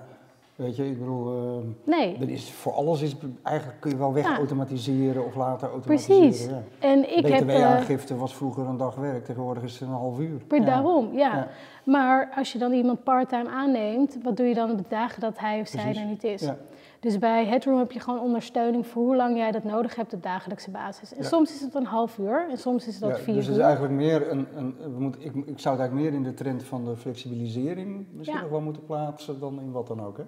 weet 0.55 0.75
je, 0.75 0.89
ik 0.89 1.00
bedoel, 1.00 1.48
uh, 1.58 1.63
Nee, 1.84 2.17
er 2.22 2.29
is, 2.29 2.51
voor 2.51 2.74
alles 2.74 3.01
is 3.01 3.15
eigenlijk 3.44 3.79
kun 3.82 3.91
je 3.91 3.98
wel 3.98 4.13
weg 4.13 4.24
Ja. 4.25 4.38
automatiseren 4.38 5.25
of 5.25 5.36
later 5.36 5.70
automatiseren. 5.70 6.27
precies. 6.27 6.46
Ja. 6.50 6.62
En 6.79 7.17
ik 7.17 7.27
heb... 7.27 7.50
eh, 7.50 7.55
BTW-aangifte 7.55 8.15
was 8.15 8.36
vroeger 8.36 8.65
een 8.65 8.77
dag 8.77 8.96
werk, 8.96 9.25
tegenwoordig 9.25 9.63
is 9.63 9.74
het 9.79 9.82
een 9.89 9.96
half 9.96 10.20
uur. 10.20 10.41
Ja. 10.50 10.60
daarom, 10.60 11.10
ja. 11.17 11.48
Maar 11.84 12.32
als 12.36 12.51
je 12.51 12.58
dan 12.60 12.72
iemand 12.74 13.03
parttime 13.03 13.50
aanneemt, 13.50 14.17
wat 14.24 14.38
doe 14.38 14.46
je 14.48 14.53
dan 14.53 14.72
op 14.72 14.77
de 14.77 14.84
dagen 14.89 15.22
dat 15.22 15.39
hij 15.39 15.60
of 15.60 15.67
zij 15.67 15.96
er 15.96 16.05
niet 16.05 16.24
is? 16.24 16.41
Ja. 16.41 16.58
Dus 16.99 17.19
bij 17.19 17.45
Headroom 17.45 17.77
heb 17.77 17.91
je 17.91 17.99
gewoon 17.99 18.19
ondersteuning 18.19 18.87
voor 18.87 19.03
hoe 19.03 19.15
lang 19.15 19.37
jij 19.37 19.51
dat 19.51 19.63
nodig 19.63 19.95
hebt 19.95 20.13
op 20.13 20.23
dagelijkse 20.23 20.69
basis. 20.71 21.13
En 21.13 21.21
Ja. 21.21 21.27
soms 21.27 21.53
is 21.53 21.61
het 21.61 21.75
een 21.75 21.85
half 21.85 22.17
uur 22.17 22.47
en 22.49 22.57
soms 22.57 22.87
is 22.87 22.99
dat 22.99 23.09
Ja, 23.09 23.15
vier 23.23 23.33
dus 23.35 23.45
het 23.45 23.53
uur. 23.55 23.59
is 23.61 23.65
eigenlijk 23.67 23.93
meer 23.95 24.31
een, 24.31 24.47
een 24.55 24.75
we 24.93 24.99
moeten, 24.99 25.21
ik, 25.21 25.35
ik 25.35 25.59
zou 25.59 25.75
het 25.75 25.83
eigenlijk 25.83 25.93
meer 25.93 26.13
in 26.13 26.23
de 26.23 26.33
trend 26.33 26.63
van 26.63 26.85
de 26.85 26.95
flexibilisering 26.95 28.05
misschien 28.11 28.37
Ja. 28.37 28.43
nog 28.43 28.51
wel 28.51 28.61
moeten 28.61 28.85
plaatsen 28.85 29.39
dan 29.39 29.59
in 29.61 29.71
wat 29.71 29.87
dan 29.87 30.01
ook. 30.05 30.17
Hè? 30.17 30.23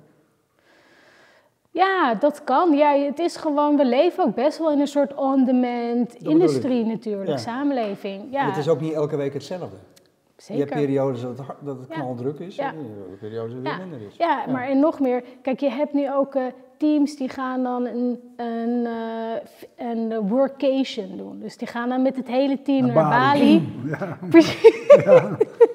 Ja, 1.71 2.15
dat 2.15 2.43
kan. 2.43 2.73
Ja, 2.77 2.91
het 2.95 3.19
is 3.19 3.35
gewoon, 3.35 3.77
we 3.77 3.85
leven 3.85 4.23
ook 4.23 4.35
best 4.35 4.57
wel 4.57 4.71
in 4.71 4.79
een 4.79 4.87
soort 4.87 5.13
on-demand 5.15 6.13
industrie 6.15 6.85
natuurlijk, 6.85 7.39
samenleving. 7.39 8.27
Ja, 8.31 8.45
Het 8.45 8.57
is 8.57 8.67
ook 8.69 8.81
niet 8.81 8.93
elke 8.93 9.15
week 9.15 9.33
hetzelfde. 9.33 9.75
Je 10.45 10.53
hebt 10.53 10.71
periodes 10.71 11.21
dat 11.21 11.37
het, 11.37 11.47
dat 11.61 11.79
het 11.79 11.87
Ja. 11.89 11.95
knaldruk 11.95 12.39
is 12.39 12.55
Ja. 12.55 12.73
en 12.73 12.79
je 12.79 13.05
hebt 13.07 13.19
periodes 13.19 13.53
dat 13.53 13.63
het 13.63 13.71
Ja. 13.71 13.77
weer 13.77 13.87
minder 13.87 14.07
is. 14.07 14.15
Ja, 14.15 14.43
maar 14.51 14.67
en 14.67 14.79
nog 14.79 14.99
meer. 14.99 15.23
Kijk, 15.41 15.59
je 15.59 15.69
hebt 15.69 15.93
nu 15.93 16.13
ook 16.13 16.35
eh, 16.35 16.43
teams 16.77 17.15
die 17.15 17.29
gaan 17.29 17.63
dan 17.63 17.85
een, 17.85 18.19
een, 18.35 18.85
eh, 18.85 19.87
een 19.87 20.27
workation 20.27 21.17
doen. 21.17 21.39
Dus 21.39 21.57
die 21.57 21.67
gaan 21.67 21.89
dan 21.89 22.01
met 22.01 22.15
het 22.15 22.27
hele 22.27 22.61
team 22.61 22.85
naar, 22.85 22.95
Naar 22.95 23.09
Bali. 23.09 23.59
Bali. 23.61 23.89
Ja. 23.99 24.17
Precies. 24.29 24.85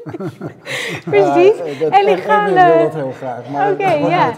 Precies. 1.05 1.57
Ja, 1.57 1.79
dat- 1.81 1.93
en 1.93 2.07
die 2.07 2.17
gaan... 2.17 2.49
Erwin 2.49 2.65
wil 2.65 2.75
eh, 2.75 2.83
dat 2.83 2.95
heel 2.95 3.11
graag. 3.13 3.49
Maar 3.51 3.79
ja. 4.11 4.33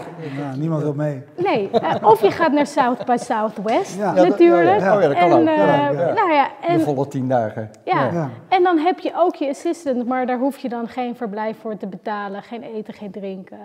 niemand 0.55 0.81
wil 0.81 0.93
mee. 0.93 1.23
Nee, 1.37 1.69
eh, 1.69 1.95
of 2.09 2.21
je 2.21 2.31
gaat 2.31 2.51
naar 2.51 2.67
South 2.67 3.05
by 3.05 3.15
Southwest 3.19 3.95
Ja. 3.97 4.03
Ja, 4.05 4.13
dat- 4.13 4.27
natuurlijk. 4.29 4.79
ja, 4.79 4.85
ja. 4.85 4.95
Oh 4.95 5.01
ja, 5.01 5.07
dat 5.07 5.17
kan 5.17 5.31
en, 5.31 5.33
ook. 5.41 5.47
eh, 5.47 5.57
Ja, 5.57 5.89
ja. 5.91 6.13
Nou 6.13 6.31
ja, 6.31 6.47
de 6.61 6.67
en, 6.67 6.81
volle 6.81 7.07
tien 7.07 7.27
dagen. 7.27 7.69
ja. 7.85 8.11
Ja. 8.11 8.29
en 8.49 8.63
dan 8.63 8.77
heb 8.77 8.99
je 8.99 9.11
ook 9.15 9.35
je 9.35 9.49
assistant, 9.49 10.05
maar 10.07 10.25
daar 10.25 10.37
hoef 10.39 10.57
je 10.57 10.69
dan 10.69 10.87
geen 10.87 11.15
verblijf 11.15 11.57
voor 11.61 11.77
te 11.77 11.87
betalen, 11.87 12.43
geen 12.43 12.61
eten, 12.63 12.93
geen 12.93 13.11
drinken. 13.11 13.57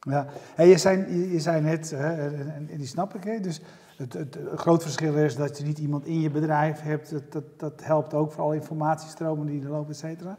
Ja. 0.00 0.26
Hey, 0.54 0.68
je, 0.68 0.78
zei, 0.78 1.04
je, 1.08 1.32
je 1.32 1.40
zei 1.40 1.60
net, 1.60 1.90
hè, 1.96 2.14
en, 2.14 2.68
en 2.72 2.76
die 2.78 2.86
snap 2.86 3.14
ik, 3.14 3.24
hè, 3.24 3.40
dus 3.40 3.60
het, 3.96 4.12
het, 4.12 4.34
het 4.50 4.60
groot 4.60 4.82
verschil 4.82 5.14
is 5.14 5.36
dat 5.36 5.58
je 5.58 5.64
niet 5.64 5.78
iemand 5.78 6.04
in 6.06 6.20
je 6.20 6.30
bedrijf 6.30 6.80
hebt. 6.82 7.10
Dat, 7.10 7.32
dat, 7.32 7.42
dat 7.56 7.72
helpt 7.84 8.14
ook 8.14 8.32
voor 8.32 8.44
alle 8.44 8.54
informatiestromen 8.54 9.46
die 9.46 9.62
er 9.64 9.70
lopen, 9.70 9.90
et 9.90 9.96
cetera. 9.96 10.36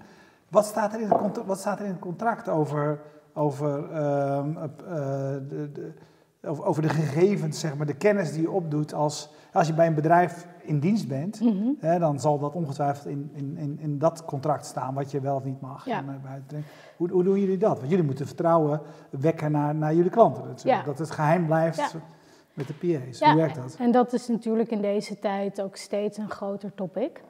Wat 0.49 0.65
staat 0.65 0.93
er 0.93 1.01
in 1.01 1.09
het 1.09 1.17
contract, 1.17 1.47
wat 1.47 1.59
staat 1.59 1.79
er 1.79 1.85
in 1.85 1.91
het 1.91 1.99
contract 1.99 2.49
over, 2.49 2.99
over, 3.33 3.91
ehm, 3.91 4.57
eh, 4.57 4.67
de, 5.47 5.71
de, 5.71 5.93
over, 6.43 6.81
de 6.81 6.89
gegevens, 6.89 7.59
zeg 7.59 7.77
maar, 7.77 7.85
de 7.85 7.95
kennis 7.95 8.31
die 8.31 8.41
je 8.41 8.51
opdoet 8.51 8.93
als, 8.93 9.29
als 9.53 9.67
je 9.67 9.73
bij 9.73 9.87
een 9.87 9.93
bedrijf 9.93 10.47
in 10.61 10.79
dienst 10.79 11.07
bent? 11.07 11.39
Mhm. 11.41 11.69
Hè, 11.79 11.99
dan 11.99 12.19
zal 12.19 12.39
dat 12.39 12.55
ongetwijfeld 12.55 13.05
in, 13.05 13.29
in, 13.33 13.57
in, 13.57 13.79
in 13.79 13.99
dat 13.99 14.25
contract 14.25 14.65
staan 14.65 14.93
wat 14.93 15.11
je 15.11 15.19
wel 15.19 15.35
of 15.35 15.43
niet 15.43 15.61
mag. 15.61 15.85
Ja. 15.85 15.97
en, 15.97 16.21
eh. 16.47 16.57
Hoe, 16.97 17.09
hoe 17.11 17.23
doen 17.23 17.39
jullie 17.39 17.57
dat? 17.57 17.77
Want 17.77 17.89
jullie 17.89 18.05
moeten 18.05 18.25
vertrouwen 18.27 18.81
wekken 19.09 19.51
naar, 19.51 19.75
naar 19.75 19.93
jullie 19.95 20.11
klanten. 20.11 20.43
Dat, 20.47 20.61
Ja. 20.61 20.83
dat 20.83 20.99
het 20.99 21.11
geheim 21.11 21.45
blijft 21.45 21.77
Ja. 21.77 21.89
met 22.53 22.67
de 22.67 22.73
PA's. 22.73 23.19
Ja, 23.19 23.27
Hoe 23.31 23.39
werkt 23.39 23.55
dat? 23.55 23.75
En 23.79 23.91
dat 23.91 24.13
is 24.13 24.27
natuurlijk 24.27 24.69
in 24.69 24.81
deze 24.81 25.19
tijd 25.19 25.61
ook 25.61 25.75
steeds 25.75 26.17
een 26.17 26.29
groter 26.29 26.73
topic. 26.75 27.21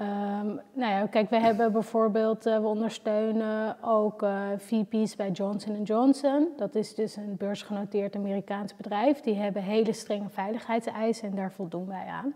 Ehm, 0.00 0.46
nou 0.72 0.92
ja, 0.92 1.06
kijk, 1.06 1.30
we 1.30 1.40
hebben 1.40 1.72
bijvoorbeeld, 1.72 2.46
eh, 2.46 2.58
we 2.58 2.66
ondersteunen 2.66 3.82
ook 3.82 4.22
eh, 4.22 4.48
VP's 4.56 5.16
bij 5.16 5.30
Johnson 5.30 5.82
Johnson. 5.82 6.48
Dat 6.56 6.74
is 6.74 6.94
dus 6.94 7.16
een 7.16 7.36
beursgenoteerd 7.36 8.16
Amerikaans 8.16 8.76
bedrijf. 8.76 9.20
Die 9.20 9.34
hebben 9.34 9.62
hele 9.62 9.92
strenge 9.92 10.28
veiligheidseisen 10.28 11.28
en 11.28 11.34
daar 11.34 11.52
voldoen 11.52 11.86
wij 11.86 12.06
aan. 12.06 12.34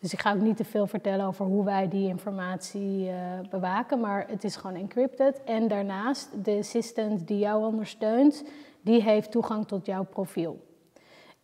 Dus 0.00 0.12
ik 0.12 0.20
ga 0.20 0.32
ook 0.32 0.40
niet 0.40 0.56
te 0.56 0.64
veel 0.64 0.86
vertellen 0.86 1.26
over 1.26 1.46
hoe 1.46 1.64
wij 1.64 1.88
die 1.88 2.08
informatie 2.08 3.08
eh, 3.08 3.16
bewaken, 3.50 4.00
maar 4.00 4.24
het 4.28 4.44
is 4.44 4.56
gewoon 4.56 4.76
encrypted. 4.76 5.44
En 5.44 5.68
daarnaast, 5.68 6.44
de 6.44 6.56
assistant 6.58 7.26
die 7.26 7.38
jou 7.38 7.64
ondersteunt, 7.64 8.44
die 8.80 9.02
heeft 9.02 9.30
toegang 9.30 9.66
tot 9.66 9.86
jouw 9.86 10.04
profiel. 10.04 10.67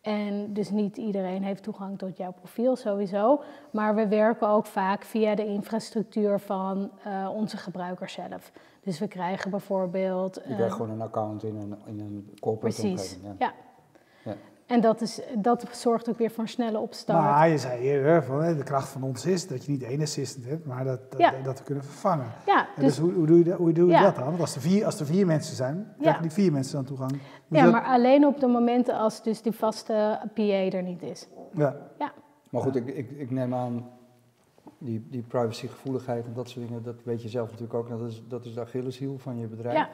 En 0.05 0.53
dus 0.53 0.69
niet 0.69 0.97
iedereen 0.97 1.43
heeft 1.43 1.63
toegang 1.63 1.97
tot 1.97 2.17
jouw 2.17 2.31
profiel 2.31 2.75
sowieso. 2.75 3.41
Maar 3.71 3.95
we 3.95 4.07
werken 4.07 4.47
ook 4.47 4.65
vaak 4.65 5.03
via 5.03 5.35
de 5.35 5.45
infrastructuur 5.45 6.39
van 6.39 6.91
eh, 7.03 7.29
onze 7.33 7.57
gebruikers 7.57 8.13
zelf. 8.13 8.51
Dus 8.83 8.99
we 8.99 9.07
krijgen 9.07 9.51
bijvoorbeeld. 9.51 10.41
Je 10.47 10.55
krijgt 10.55 10.73
gewoon 10.73 10.89
een 10.89 11.01
account 11.01 11.43
in 11.43 11.55
een, 11.55 11.75
in 11.85 11.99
een 11.99 12.33
corporate 12.39 12.81
precies. 12.81 13.15
omgeving. 13.15 13.35
Ja. 13.39 13.53
Ja. 14.23 14.35
En 14.65 14.81
dat, 14.81 15.01
is, 15.01 15.21
dat 15.37 15.65
zorgt 15.71 16.09
ook 16.09 16.17
weer 16.17 16.31
voor 16.31 16.43
een 16.43 16.49
snelle 16.49 16.79
opstart. 16.79 17.23
Maar 17.23 17.49
je 17.49 17.57
zei 17.57 17.81
eerder, 17.81 18.23
van, 18.23 18.43
hè, 18.43 18.55
de 18.55 18.63
kracht 18.63 18.87
van 18.89 19.03
ons 19.03 19.25
is 19.25 19.47
dat 19.47 19.65
je 19.65 19.71
niet 19.71 19.83
één 19.83 20.01
assistant 20.01 20.45
hebt, 20.45 20.65
maar 20.65 20.83
dat, 20.83 21.11
dat, 21.11 21.19
Ja. 21.19 21.33
dat 21.43 21.57
we 21.59 21.63
kunnen 21.63 21.83
vervangen. 21.83 22.25
ja, 22.45 22.59
En 22.75 22.83
dus 22.83 22.85
dus, 22.85 22.97
hoe, 22.97 23.13
hoe 23.13 23.25
doe 23.25 23.37
je, 23.37 23.43
dat, 23.43 23.57
hoe 23.57 23.71
doe 23.71 23.85
je 23.85 23.91
Ja. 23.91 24.01
dat 24.01 24.15
dan? 24.15 24.25
Want 24.25 24.39
als 24.39 24.55
er 24.55 24.61
vier, 24.61 24.85
als 24.85 24.99
er 24.99 25.05
vier 25.05 25.25
mensen 25.25 25.55
zijn, 25.55 25.93
krijgen 25.99 26.21
die 26.21 26.31
vier 26.31 26.51
mensen 26.51 26.75
dan 26.75 26.85
toegang. 26.85 27.11
Moet 27.11 27.21
je 27.47 27.55
ja, 27.55 27.63
dat- 27.63 27.71
maar 27.71 27.83
alleen 27.85 28.25
op 28.25 28.39
de 28.39 28.47
momenten 28.47 28.97
als 28.97 29.23
dus 29.23 29.41
die 29.41 29.51
vaste 29.51 30.19
PA 30.33 30.41
er 30.77 30.83
niet 30.83 31.01
is. 31.01 31.27
ja. 31.53 31.75
Ja, 31.99 32.13
Maar 32.49 32.61
goed, 32.61 32.75
ik, 32.75 32.87
ik, 32.87 33.11
ik 33.11 33.31
neem 33.31 33.53
aan, 33.53 33.89
die, 34.77 35.07
die 35.09 35.21
privacygevoeligheid 35.21 36.25
en 36.25 36.33
dat 36.33 36.49
soort 36.49 36.67
dingen, 36.67 36.83
dat 36.83 36.95
weet 37.03 37.21
je 37.21 37.29
zelf 37.29 37.45
natuurlijk 37.47 37.73
ook. 37.73 37.89
Dat 37.89 38.01
is, 38.01 38.23
dat 38.27 38.45
is 38.45 38.53
de 38.53 38.61
Achilleshiel 38.61 39.17
van 39.17 39.37
je 39.39 39.47
bedrijf. 39.47 39.77
ja 39.77 39.89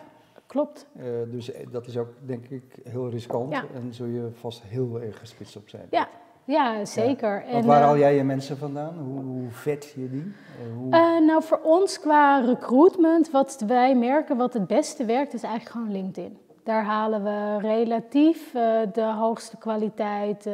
klopt. 0.51 0.87
Eh, 0.95 1.05
dus 1.27 1.51
eh, 1.51 1.67
dat 1.71 1.87
is 1.87 1.97
ook, 1.97 2.09
denk 2.25 2.47
ik, 2.47 2.63
heel 2.83 3.09
riskant. 3.09 3.51
Ja. 3.53 3.63
En 3.73 3.93
zul 3.93 4.05
je 4.05 4.29
vast 4.33 4.61
heel 4.63 5.01
erg 5.01 5.19
gespitst 5.19 5.55
op 5.55 5.69
zijn. 5.69 5.87
Ja, 5.89 6.07
ja 6.45 6.85
zeker. 6.85 7.43
Want 7.51 7.63
En, 7.63 7.65
waar 7.65 7.79
eh, 7.79 7.85
haal 7.85 7.97
jij 7.97 8.15
je 8.15 8.23
mensen 8.23 8.57
vandaan? 8.57 8.97
Hoe, 8.97 9.23
hoe 9.23 9.49
vet 9.49 9.93
je 9.95 10.09
die? 10.09 10.33
Hoe... 10.77 10.89
Nou, 11.25 11.43
voor 11.43 11.59
ons 11.63 11.99
qua 11.99 12.39
recruitment, 12.39 13.31
wat 13.31 13.63
wij 13.67 13.95
merken 13.95 14.37
wat 14.37 14.53
het 14.53 14.67
beste 14.67 15.05
werkt, 15.05 15.33
is 15.33 15.43
eigenlijk 15.43 15.75
gewoon 15.75 15.91
LinkedIn. 15.91 16.37
Daar 16.63 16.83
halen 16.83 17.23
we 17.23 17.57
relatief 17.67 18.51
de 18.93 19.13
hoogste 19.17 19.57
kwaliteit 19.57 20.49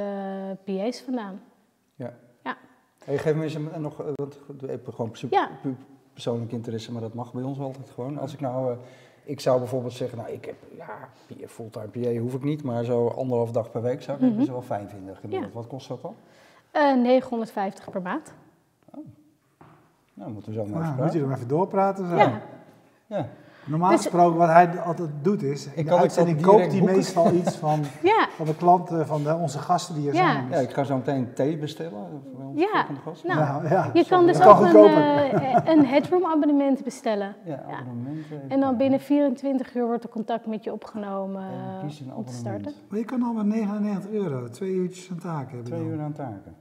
PA's 0.65 1.01
vandaan. 1.01 1.41
ja. 1.95 2.13
ja. 2.43 2.57
Hey, 3.05 3.17
geef 3.17 3.35
me 3.35 3.43
eens 3.43 3.53
een, 3.53 3.69
nog, 3.77 3.97
want 4.15 4.39
ik 4.61 4.69
heb 4.69 4.87
gewoon 4.87 5.15
Ja. 5.29 5.49
persoonlijk 6.13 6.51
interesse, 6.51 6.91
maar 6.91 7.01
dat 7.01 7.13
mag 7.13 7.33
bij 7.33 7.43
ons 7.43 7.59
altijd 7.59 7.89
gewoon. 7.89 8.17
Als 8.17 8.33
ik 8.33 8.39
nou, 8.39 8.77
ik 9.27 9.39
zou 9.39 9.59
bijvoorbeeld 9.59 9.93
zeggen, 9.93 10.17
nou 10.17 10.31
ik 10.31 10.45
heb, 10.45 10.55
ja, 10.77 11.09
fulltime 11.47 11.87
PA 11.87 12.19
hoef 12.19 12.33
ik 12.33 12.43
niet, 12.43 12.63
maar 12.63 12.83
zo 12.83 13.07
anderhalf 13.07 13.51
dag 13.51 13.71
per 13.71 13.81
week 13.81 14.01
zou 14.01 14.17
ik 14.17 14.23
Mhm. 14.29 14.35
best 14.37 14.49
wel 14.49 14.61
fijn 14.61 14.89
vinden 14.89 15.15
gemiddeld. 15.15 15.51
Ja. 15.53 15.59
Wat 15.59 15.67
kost 15.67 15.87
dat 15.87 16.01
dan? 16.01 16.15
Eh, 16.71 16.95
950 16.95 17.89
per 17.89 18.01
maand. 18.01 18.33
Nou, 20.13 20.31
moeten 20.31 20.51
we 20.51 20.57
zo 20.57 20.65
maar 20.65 20.79
Nou, 20.81 20.83
even 20.83 21.03
moet 21.03 21.13
je 21.13 21.19
praten. 21.19 21.21
er 21.21 21.27
maar 21.27 21.35
even 21.37 21.47
doorpraten. 21.47 22.07
Zo. 22.09 22.15
Ja, 22.15 22.41
Ja. 23.07 23.27
Normaal 23.67 23.89
Dus- 23.91 24.01
gesproken, 24.01 24.37
wat 24.37 24.47
hij 24.47 24.79
altijd 24.81 25.09
doet 25.21 25.43
is, 25.43 25.65
in 25.65 25.71
Ik 25.75 25.83
de 25.83 25.83
kan 25.91 25.99
uitzending 25.99 26.41
koopt 26.41 26.71
hij 26.71 26.81
meestal 26.81 27.33
iets 27.33 27.55
van, 27.65 27.79
ja. 28.03 28.27
van 28.35 28.45
de 28.45 28.55
klanten, 28.55 29.07
van 29.07 29.23
de, 29.23 29.35
onze 29.35 29.59
gasten 29.59 29.95
die 29.95 30.03
hier 30.03 30.13
Ja. 30.13 30.31
zijn. 30.33 30.49
ja, 30.49 30.55
ik 30.57 30.69
ga 30.73 30.83
zo 30.83 30.95
meteen 30.95 31.33
thee 31.33 31.57
bestellen. 31.57 31.91
voor 32.35 32.45
onze 32.45 32.59
Ja. 32.59 32.67
volgende 32.73 33.01
gast. 33.01 33.23
Nou, 33.23 33.39
Nou, 33.39 33.67
ja. 33.69 33.89
Je 33.93 34.05
kan 34.05 34.25
dus 34.25 34.41
ook 34.41 34.59
een, 34.59 34.75
eh, 34.75 35.57
een 35.65 35.85
headroom 35.85 36.25
abonnement 36.25 36.83
bestellen. 36.83 37.35
Ja, 37.45 37.63
abonnementen. 37.79 38.49
En 38.49 38.59
dan 38.59 38.77
binnen 38.77 38.99
24 38.99 39.75
uur 39.75 39.85
wordt 39.85 40.03
er 40.03 40.09
contact 40.09 40.45
met 40.47 40.63
je 40.63 40.71
opgenomen 40.73 41.41
eh, 41.43 42.17
om 42.17 42.25
te 42.25 42.33
starten. 42.33 42.51
abonnement. 42.51 42.75
Maar 42.89 42.99
je 42.99 43.05
kan 43.05 43.23
al 43.23 43.33
met 43.33 43.45
99 43.45 44.11
euro, 44.11 44.49
twee 44.49 44.71
uurtjes 44.73 45.11
aan 45.11 45.17
taak 45.19 45.47
hebben. 45.47 45.65
Twee 45.65 45.79
dan. 45.79 45.87
uur 45.89 46.01
aan 46.01 46.13
taken. 46.13 46.55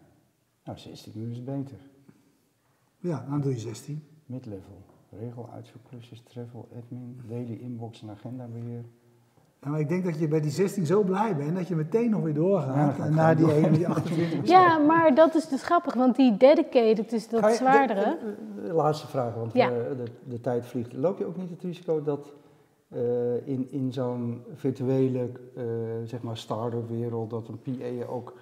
Nou, 0.65 0.79
16 0.79 1.13
uur 1.17 1.31
is 1.31 1.45
beter. 1.45 1.77
Ja, 2.99 3.25
dan 3.29 3.41
doe 3.41 3.53
je 3.53 3.59
16. 3.59 4.03
Midlevel. 4.27 4.85
Regel, 5.21 5.49
uitzoekklusjes, 5.55 6.21
travel, 6.21 6.69
admin, 6.79 7.21
daily 7.29 7.59
inbox 7.61 8.03
en 8.03 8.11
agendabeheer. 8.11 8.85
Ja, 9.61 9.69
maar 9.71 9.81
ik 9.81 9.89
denk 9.89 10.05
dat 10.05 10.19
je 10.19 10.29
bij 10.29 10.41
die 10.41 10.51
16 10.51 10.87
zo 10.87 11.03
blij 11.03 11.37
bent 11.37 11.57
dat 11.57 11.69
je 11.69 11.75
meteen 11.77 12.11
nog 12.11 12.23
weer 12.23 12.35
doorgaat. 12.35 12.99
en 12.99 13.15
naar 13.15 13.37
die 13.37 13.47
gewoon 13.47 13.65
ene, 13.65 13.77
die 13.77 13.89
28 13.89 14.49
Ja, 14.49 14.79
maar 14.79 15.15
dat 15.15 15.35
is 15.35 15.49
dus 15.49 15.63
grappig, 15.63 15.95
want 15.95 16.17
die 16.17 16.37
dedicated, 16.37 17.11
dus 17.11 17.27
Ga 17.27 17.41
dat 17.41 17.51
je- 17.51 17.57
zwaardere. 17.57 18.19
de- 18.21 18.35
de- 18.57 18.67
de 18.67 18.73
laatste 18.73 19.07
vraag, 19.07 19.35
want 19.35 19.53
Ja. 19.53 19.71
eh, 19.71 19.77
de, 19.97 20.05
de 20.29 20.41
tijd 20.41 20.67
vliegt. 20.67 20.93
Loop 20.93 21.19
je 21.19 21.25
ook 21.27 21.37
niet 21.37 21.51
het 21.51 21.63
risico 21.63 22.03
dat 22.03 22.33
eh, 22.89 23.47
in, 23.49 23.71
in 23.71 23.93
zo'n 23.93 24.43
virtuele, 24.55 25.31
eh, 25.57 25.65
zeg 26.05 26.23
maar, 26.23 26.37
start-up 26.37 26.89
wereld, 26.89 27.31
dat 27.31 27.49
een 27.49 27.59
PA 27.79 28.07
ook 28.09 28.35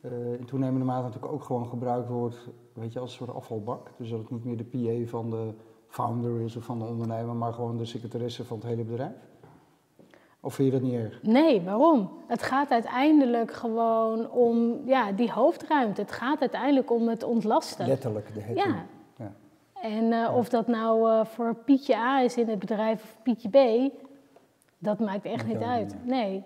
eh, 0.00 0.32
in 0.38 0.44
toenemende 0.44 0.84
mate 0.84 1.02
natuurlijk 1.02 1.32
ook 1.32 1.42
gewoon 1.44 1.66
gebruikt 1.66 2.08
wordt, 2.08 2.48
weet 2.72 2.92
je, 2.92 2.98
als 2.98 3.10
een 3.10 3.26
soort 3.26 3.36
afvalbak. 3.36 3.90
Dus 3.96 4.10
dat 4.10 4.18
het 4.20 4.30
niet 4.30 4.44
meer 4.44 4.56
de 4.56 4.64
PA 5.04 5.08
van 5.10 5.30
de 5.30 5.50
founder 5.90 6.40
is 6.40 6.56
of 6.56 6.64
van 6.64 6.78
de 6.78 6.84
ondernemer, 6.84 7.34
maar 7.34 7.52
gewoon 7.52 7.76
de 7.76 7.84
secretaresse 7.84 8.44
van 8.44 8.56
het 8.56 8.66
hele 8.66 8.84
bedrijf? 8.84 9.28
Of 10.40 10.54
vind 10.54 10.72
je 10.72 10.78
dat 10.80 10.88
niet 10.90 10.98
erg? 10.98 11.22
Nee, 11.22 11.62
waarom? 11.62 12.10
Het 12.26 12.42
gaat 12.42 12.70
uiteindelijk 12.70 13.52
gewoon 13.52 14.30
om 14.30 14.80
ja, 14.86 15.12
die 15.12 15.30
hoofdruimte. 15.30 16.00
Het 16.00 16.12
gaat 16.12 16.40
uiteindelijk 16.40 16.90
om 16.90 17.08
het 17.08 17.22
ontlasten. 17.22 17.86
Letterlijk, 17.86 18.34
de 18.34 18.40
headroom. 18.40 18.74
Ja. 18.74 18.84
Ja. 19.16 19.32
En 19.82 20.12
eh, 20.12 20.36
of 20.36 20.48
dat 20.48 20.66
nou 20.66 21.10
eh, 21.10 21.24
voor 21.24 21.54
Pietje 21.54 21.96
A 21.96 22.20
is 22.20 22.36
in 22.36 22.48
het 22.48 22.58
bedrijf 22.58 23.02
of 23.02 23.16
Pietje 23.22 23.48
B, 23.48 23.90
dat 24.78 24.98
maakt 24.98 25.24
echt 25.24 25.46
niet 25.46 25.62
uit. 25.62 25.94
niet 25.94 26.06
Nee. 26.06 26.44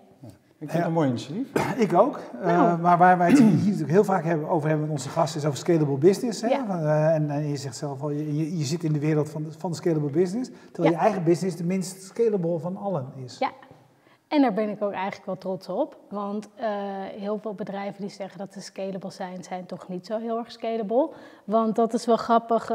Ik 0.64 0.70
vind 0.70 0.83
het 0.83 0.87
een 0.87 0.92
mooi 0.92 1.09
initiatief. 1.09 1.48
Ik 1.87 1.92
ook. 1.94 2.20
Eh, 2.40 2.46
Nou. 2.46 2.79
maar 2.79 2.98
waar 2.98 3.18
wij 3.18 3.29
het 3.29 3.38
hier 3.38 3.53
natuurlijk 3.62 3.90
heel 3.90 4.05
vaak 4.05 4.24
hebben, 4.24 4.48
over 4.48 4.68
hebben 4.68 4.87
met 4.87 4.96
onze 4.96 5.09
gasten 5.09 5.40
is 5.40 5.46
over 5.46 5.59
scalable 5.59 5.96
business. 5.96 6.40
Hè? 6.40 6.48
Ja. 6.48 6.66
Eh, 6.68 7.14
en, 7.14 7.31
en 7.31 7.48
je 7.48 7.57
zegt 7.57 7.77
zelf 7.77 8.03
al, 8.03 8.11
je, 8.11 8.59
je, 8.59 8.64
zit 8.64 8.85
in 8.85 8.92
de 8.92 8.98
wereld 8.98 9.31
van 9.31 9.42
de, 9.42 9.48
van 9.59 9.70
de 9.70 9.77
scalable 9.77 10.11
business. 10.11 10.50
Terwijl 10.72 10.94
Ja. 10.94 11.00
je 11.00 11.05
eigen 11.05 11.24
business 11.24 11.57
de 11.57 11.64
minst 11.64 12.03
scalable 12.03 12.59
van 12.59 12.77
allen 12.77 13.12
is. 13.24 13.38
Ja. 13.38 13.50
En 14.29 14.42
daar 14.42 14.53
ben 14.55 14.68
ik 14.68 14.83
ook 14.83 14.92
eigenlijk 14.92 15.27
wel 15.27 15.38
trots 15.38 15.68
op. 15.68 15.96
Want 16.11 16.48
eh, 16.55 16.68
heel 17.18 17.38
veel 17.38 17.55
bedrijven 17.55 18.00
die 18.00 18.11
zeggen 18.11 18.38
dat 18.38 18.53
ze 18.53 18.61
scalable 18.61 19.11
zijn, 19.11 19.44
zijn 19.44 19.66
toch 19.66 19.88
niet 19.88 20.07
zo 20.07 20.18
heel 20.18 20.38
erg 20.38 20.53
scalable. 20.53 21.11
Want 21.44 21.77
dat 21.77 21.94
is 21.94 22.07
wel 22.07 22.16
grappig. 22.16 22.70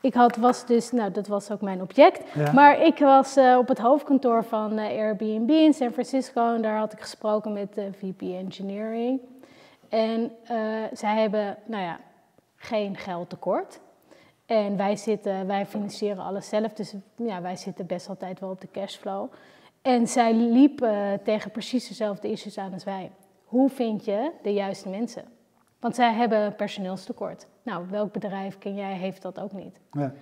Eh, 0.00 0.08
ik 0.08 0.14
had, 0.14 0.36
was 0.36 0.66
dus, 0.66 0.90
nou 0.90 1.10
dat 1.10 1.26
was 1.26 1.50
ook 1.50 1.60
mijn 1.60 1.82
object. 1.82 2.34
Ja. 2.34 2.52
Maar 2.52 2.82
ik 2.82 2.98
was 2.98 3.36
eh, 3.36 3.56
op 3.58 3.68
het 3.68 3.78
hoofdkantoor 3.78 4.44
van 4.44 4.78
eh, 4.78 4.98
Airbnb 4.98 5.50
in 5.50 5.74
San 5.74 5.92
Francisco. 5.92 6.54
En 6.54 6.62
daar 6.62 6.78
had 6.78 6.92
ik 6.92 7.00
gesproken 7.00 7.52
met 7.52 7.74
de 7.74 7.90
VP 7.92 8.22
Engineering. 8.22 9.20
En 9.90 10.32
eh, 10.44 10.56
zij 10.92 11.20
hebben, 11.20 11.56
nou 11.64 11.82
ja, 11.82 12.00
geen 12.56 12.96
geld 12.96 13.28
tekort. 13.28 13.80
En 14.46 14.76
wij, 14.76 14.96
zitten, 14.96 15.46
wij 15.46 15.66
financieren 15.66 16.24
alles 16.24 16.48
zelf, 16.48 16.72
dus 16.72 16.94
ja, 17.16 17.40
wij 17.40 17.56
zitten 17.56 17.86
best 17.86 18.08
altijd 18.08 18.40
wel 18.40 18.50
op 18.50 18.60
de 18.60 18.70
cashflow. 18.72 19.32
En 19.82 20.06
zij 20.06 20.34
liep 20.34 20.82
eh, 20.82 21.12
tegen 21.24 21.50
precies 21.50 21.88
dezelfde 21.88 22.30
issues 22.30 22.58
aan 22.58 22.72
als 22.72 22.84
wij. 22.84 23.10
Hoe 23.44 23.70
vind 23.70 24.04
je 24.04 24.30
de 24.42 24.52
juiste 24.52 24.88
mensen? 24.88 25.24
Want 25.80 25.94
zij 25.94 26.12
hebben 26.12 26.54
personeelstekort. 26.54 27.46
Nou, 27.62 27.84
welk 27.90 28.12
bedrijf 28.12 28.58
ken 28.58 28.74
jij 28.74 28.92
heeft 28.92 29.22
dat 29.22 29.40
ook 29.40 29.52
niet? 29.52 29.80
Ja. 29.92 30.12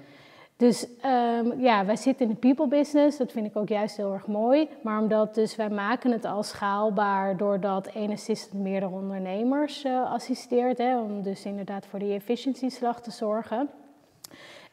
Dus 0.57 0.87
ehm, 1.01 1.61
ja, 1.61 1.85
wij 1.85 1.97
zitten 1.97 2.27
in 2.27 2.33
de 2.33 2.39
people 2.39 2.69
business. 2.69 3.19
Dat 3.19 3.33
vind 3.33 3.47
ik 3.47 3.57
ook 3.57 3.69
juist 3.69 3.97
heel 3.97 4.13
erg 4.13 4.27
mooi. 4.27 4.69
Maar 4.83 5.01
omdat 5.01 5.35
dus 5.35 5.57
wij 5.57 5.71
maken 5.71 6.11
het 6.11 6.25
al 6.25 6.43
schaalbaar 6.43 7.37
doordat 7.37 7.87
één 7.87 8.11
assistent 8.11 8.63
meerdere 8.63 8.93
ondernemers 8.93 9.85
eh, 9.85 10.13
assisteert. 10.13 10.79
Hè, 10.79 11.01
om 11.01 11.23
dus 11.23 11.45
inderdaad 11.45 11.87
voor 11.87 11.99
die 11.99 12.15
efficiëntieslag 12.15 13.01
te 13.01 13.11
zorgen. 13.11 13.69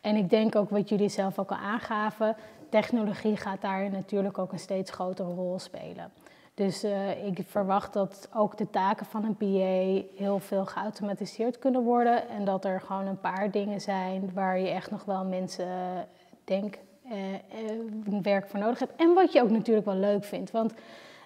En 0.02 0.16
ik 0.16 0.30
denk 0.30 0.56
ook 0.56 0.70
wat 0.70 0.90
jullie 0.90 1.10
zelf 1.10 1.40
ook 1.40 1.50
al 1.50 1.58
aangaven, 1.58 2.36
technologie 2.70 3.38
gaat 3.38 3.62
daar 3.62 3.90
natuurlijk 3.90 4.38
ook 4.38 4.52
een 4.52 4.60
steeds 4.60 4.92
grotere 4.92 5.34
rol 5.34 5.60
spelen. 5.60 6.12
Dus 6.56 6.84
eh, 6.84 7.26
ik 7.26 7.40
verwacht 7.48 7.94
dat 7.94 8.30
ook 8.34 8.58
de 8.58 8.70
taken 8.70 9.06
van 9.06 9.24
een 9.24 9.36
PA 9.36 10.06
heel 10.24 10.40
veel 10.40 10.66
geautomatiseerd 10.66 11.60
kunnen 11.60 11.82
worden. 11.82 12.30
En 12.30 12.46
dat 12.46 12.66
er 12.66 12.82
gewoon 12.82 13.08
een 13.08 13.20
paar 13.20 13.52
dingen 13.52 13.82
zijn 13.82 14.32
waar 14.34 14.60
je 14.60 14.70
echt 14.70 14.92
nog 14.92 15.06
wel 15.06 15.26
mensen, 15.26 15.66
eh, 15.66 16.00
denk, 16.44 16.78
eh, 17.04 18.22
werk 18.22 18.48
voor 18.48 18.60
nodig 18.60 18.80
hebt. 18.80 18.96
En 18.96 19.14
wat 19.14 19.34
je 19.34 19.42
ook 19.42 19.50
natuurlijk 19.50 19.86
wel 19.86 19.96
leuk 19.96 20.24
vindt. 20.24 20.52
Want 20.52 20.74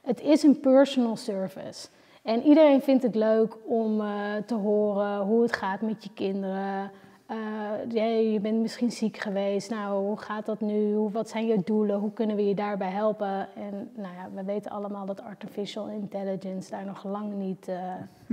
het 0.04 0.22
is 0.22 0.44
een 0.44 0.60
personal 0.60 1.16
service. 1.16 1.88
En 2.24 2.44
iedereen 2.44 2.82
vindt 2.82 3.04
het 3.04 3.16
leuk 3.16 3.58
om 3.66 4.04
te 4.46 4.56
horen 4.56 5.20
hoe 5.20 5.42
het 5.42 5.54
gaat 5.54 5.82
met 5.82 6.04
je 6.04 6.10
kinderen. 6.14 6.92
Eh, 7.30 7.36
ja, 7.92 8.04
je 8.04 8.40
bent 8.40 8.62
misschien 8.62 8.92
ziek 8.92 9.18
geweest. 9.18 9.70
Nou, 9.70 10.06
hoe 10.06 10.18
gaat 10.18 10.46
dat 10.46 10.60
nu? 10.62 10.94
Hoe, 10.96 11.12
wat 11.12 11.30
zijn 11.30 11.48
je 11.48 11.62
doelen? 11.66 12.00
Hoe 12.00 12.14
kunnen 12.14 12.36
we 12.36 12.48
je 12.48 12.56
daarbij 12.56 12.90
helpen? 12.90 13.48
En 13.56 13.90
nou 13.96 14.14
ja, 14.16 14.28
we 14.34 14.44
weten 14.44 14.72
allemaal 14.72 15.06
dat 15.06 15.22
artificial 15.24 15.88
intelligence 15.88 16.70
daar 16.72 16.86
nog 16.86 17.04
lang 17.04 17.34
niet 17.34 17.68
eh, 17.68 17.76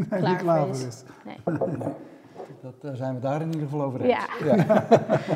klaar, 0.08 0.30
niet 0.30 0.36
klaar 0.38 0.60
voor 0.60 0.68
is. 0.74 0.86
is. 0.86 1.02
Nee. 1.24 1.36
Dat, 2.62 2.72
daar 2.80 2.96
zijn 2.96 3.14
we 3.14 3.20
daar 3.20 3.40
in 3.40 3.46
ieder 3.46 3.60
geval 3.68 3.82
over 3.82 4.00
eens. 4.00 4.26
Ja. 4.44 4.84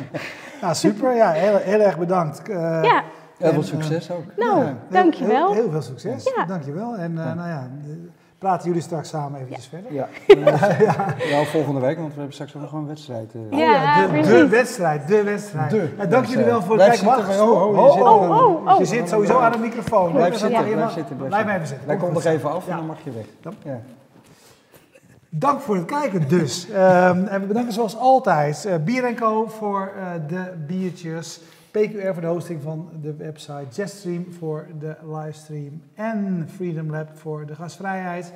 Nou, 0.61 0.75
super. 0.75 1.15
Ja, 1.15 1.31
heel, 1.31 1.57
heel 1.57 1.79
erg 1.79 1.97
bedankt. 1.99 2.49
Eh, 2.49 2.83
ja, 2.83 3.03
Heel 3.37 3.53
veel 3.53 3.63
succes 3.63 4.11
ook. 4.11 4.23
nou, 4.37 4.63
ja, 4.63 4.77
dankjewel. 4.89 5.53
Heel, 5.53 5.61
heel 5.61 5.71
veel 5.71 5.81
succes. 5.81 6.31
Ja. 6.35 6.45
Dankjewel. 6.45 6.95
En 6.97 7.17
eh, 7.17 7.23
Ja. 7.25 7.33
nou 7.33 7.49
ja, 7.49 7.69
praten 8.41 8.67
jullie 8.67 8.81
straks 8.81 9.09
samen 9.09 9.39
eventjes 9.41 9.67
verder. 9.67 9.93
Ja. 9.99 10.07
ja. 11.29 11.43
volgende 11.45 11.79
week, 11.79 11.97
want 11.97 12.09
we 12.09 12.15
hebben 12.15 12.33
straks 12.33 12.55
ook 12.55 12.61
nog 12.61 12.71
een 12.71 12.87
wedstrijd. 12.87 13.33
eh. 13.33 13.41
Oh 13.51 13.59
Ja, 13.59 14.07
de, 14.21 14.47
wedstrijd, 14.47 15.07
de 15.07 15.23
wedstrijd. 15.23 15.69
De 15.71 15.79
En 15.79 15.87
dank 15.87 15.97
wedstrijd. 15.97 16.29
jullie 16.29 16.45
wel 16.45 16.61
voor 16.61 16.75
het 16.77 16.85
Blijf 16.85 17.01
kijken. 17.03 17.25
Wacht, 17.27 17.39
oh, 17.39 17.51
oh, 17.61 17.73
je 17.75 17.81
oh, 17.81 17.91
zit 17.93 18.01
oh, 18.03 18.27
nog- 18.29 18.41
oh, 18.41 18.67
oh. 18.67 18.79
Je 18.79 18.85
zit 18.85 19.09
sowieso 19.09 19.39
aan 19.39 19.51
de 19.51 19.57
microfoon. 19.57 20.11
Blijf 20.11 20.37
zitten, 20.37 20.57
je 20.59 20.63
blijf 20.63 20.79
maar- 20.79 20.91
zitten. 20.91 21.15
Blijf, 21.17 21.47
even 21.47 21.67
zitten. 21.67 21.87
Wij 21.87 21.95
Kom 21.97 22.07
komen 22.07 22.23
nog 22.23 22.33
even 22.33 22.51
af 22.51 22.65
Ja. 22.65 22.71
en 22.71 22.77
dan 22.77 22.85
mag 22.85 22.97
je 23.03 23.11
weg. 23.11 23.25
Ja. 23.63 23.79
Dank 25.29 25.61
voor 25.61 25.75
het 25.75 25.85
kijken 25.85 26.27
dus. 26.27 26.67
Ehm, 26.69 27.25
en 27.25 27.41
we 27.41 27.47
bedanken 27.47 27.73
zoals 27.73 27.97
altijd 27.97 28.65
eh 28.65 28.75
Bier 28.85 29.13
Co 29.13 29.47
voor 29.47 29.91
eh, 29.99 30.05
de 30.27 30.53
biertjes. 30.67 31.41
PQR 31.71 32.13
voor 32.13 32.21
de 32.21 32.27
hosting 32.27 32.61
van 32.61 32.89
de 33.01 33.15
website. 33.15 33.65
Jetstream 33.71 34.33
voor 34.33 34.67
de 34.79 34.95
livestream. 35.01 35.81
En 35.93 36.47
Freedom 36.49 36.91
Lab 36.91 37.17
voor 37.17 37.45
de 37.45 37.55
gastvrijheid. 37.55 38.33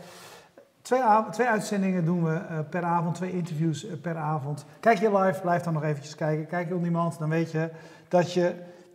Twee, 0.81 1.01
twee 1.31 1.47
uitzendingen 1.47 2.05
doen 2.05 2.23
we 2.23 2.33
eh, 2.33 2.59
per 2.69 2.83
avond. 2.83 3.15
Twee 3.15 3.31
interviews 3.31 3.85
eh, 3.85 3.93
per 4.01 4.15
avond. 4.15 4.65
Kijk 4.79 4.97
je 4.97 5.17
live, 5.17 5.41
blijf 5.41 5.61
dan 5.61 5.73
nog 5.73 5.83
eventjes 5.83 6.15
kijken. 6.15 6.47
Kijk 6.47 6.67
je 6.67 6.75
on 6.75 6.83
demand, 6.83 7.19
dan 7.19 7.29
weet 7.29 7.51
je 7.51 7.69
dat 8.07 8.33
je 8.33 8.53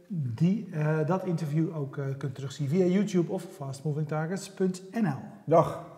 die, 0.09 0.68
eh, 0.72 1.07
dat 1.07 1.24
interview 1.24 1.76
ook 1.76 1.98
kunt 2.18 2.35
terugzien 2.35 2.68
via 2.68 2.85
YouTube 2.85 3.33
of 3.33 3.44
fastmovingtargets.nl. 3.57 5.18
Dag. 5.44 5.89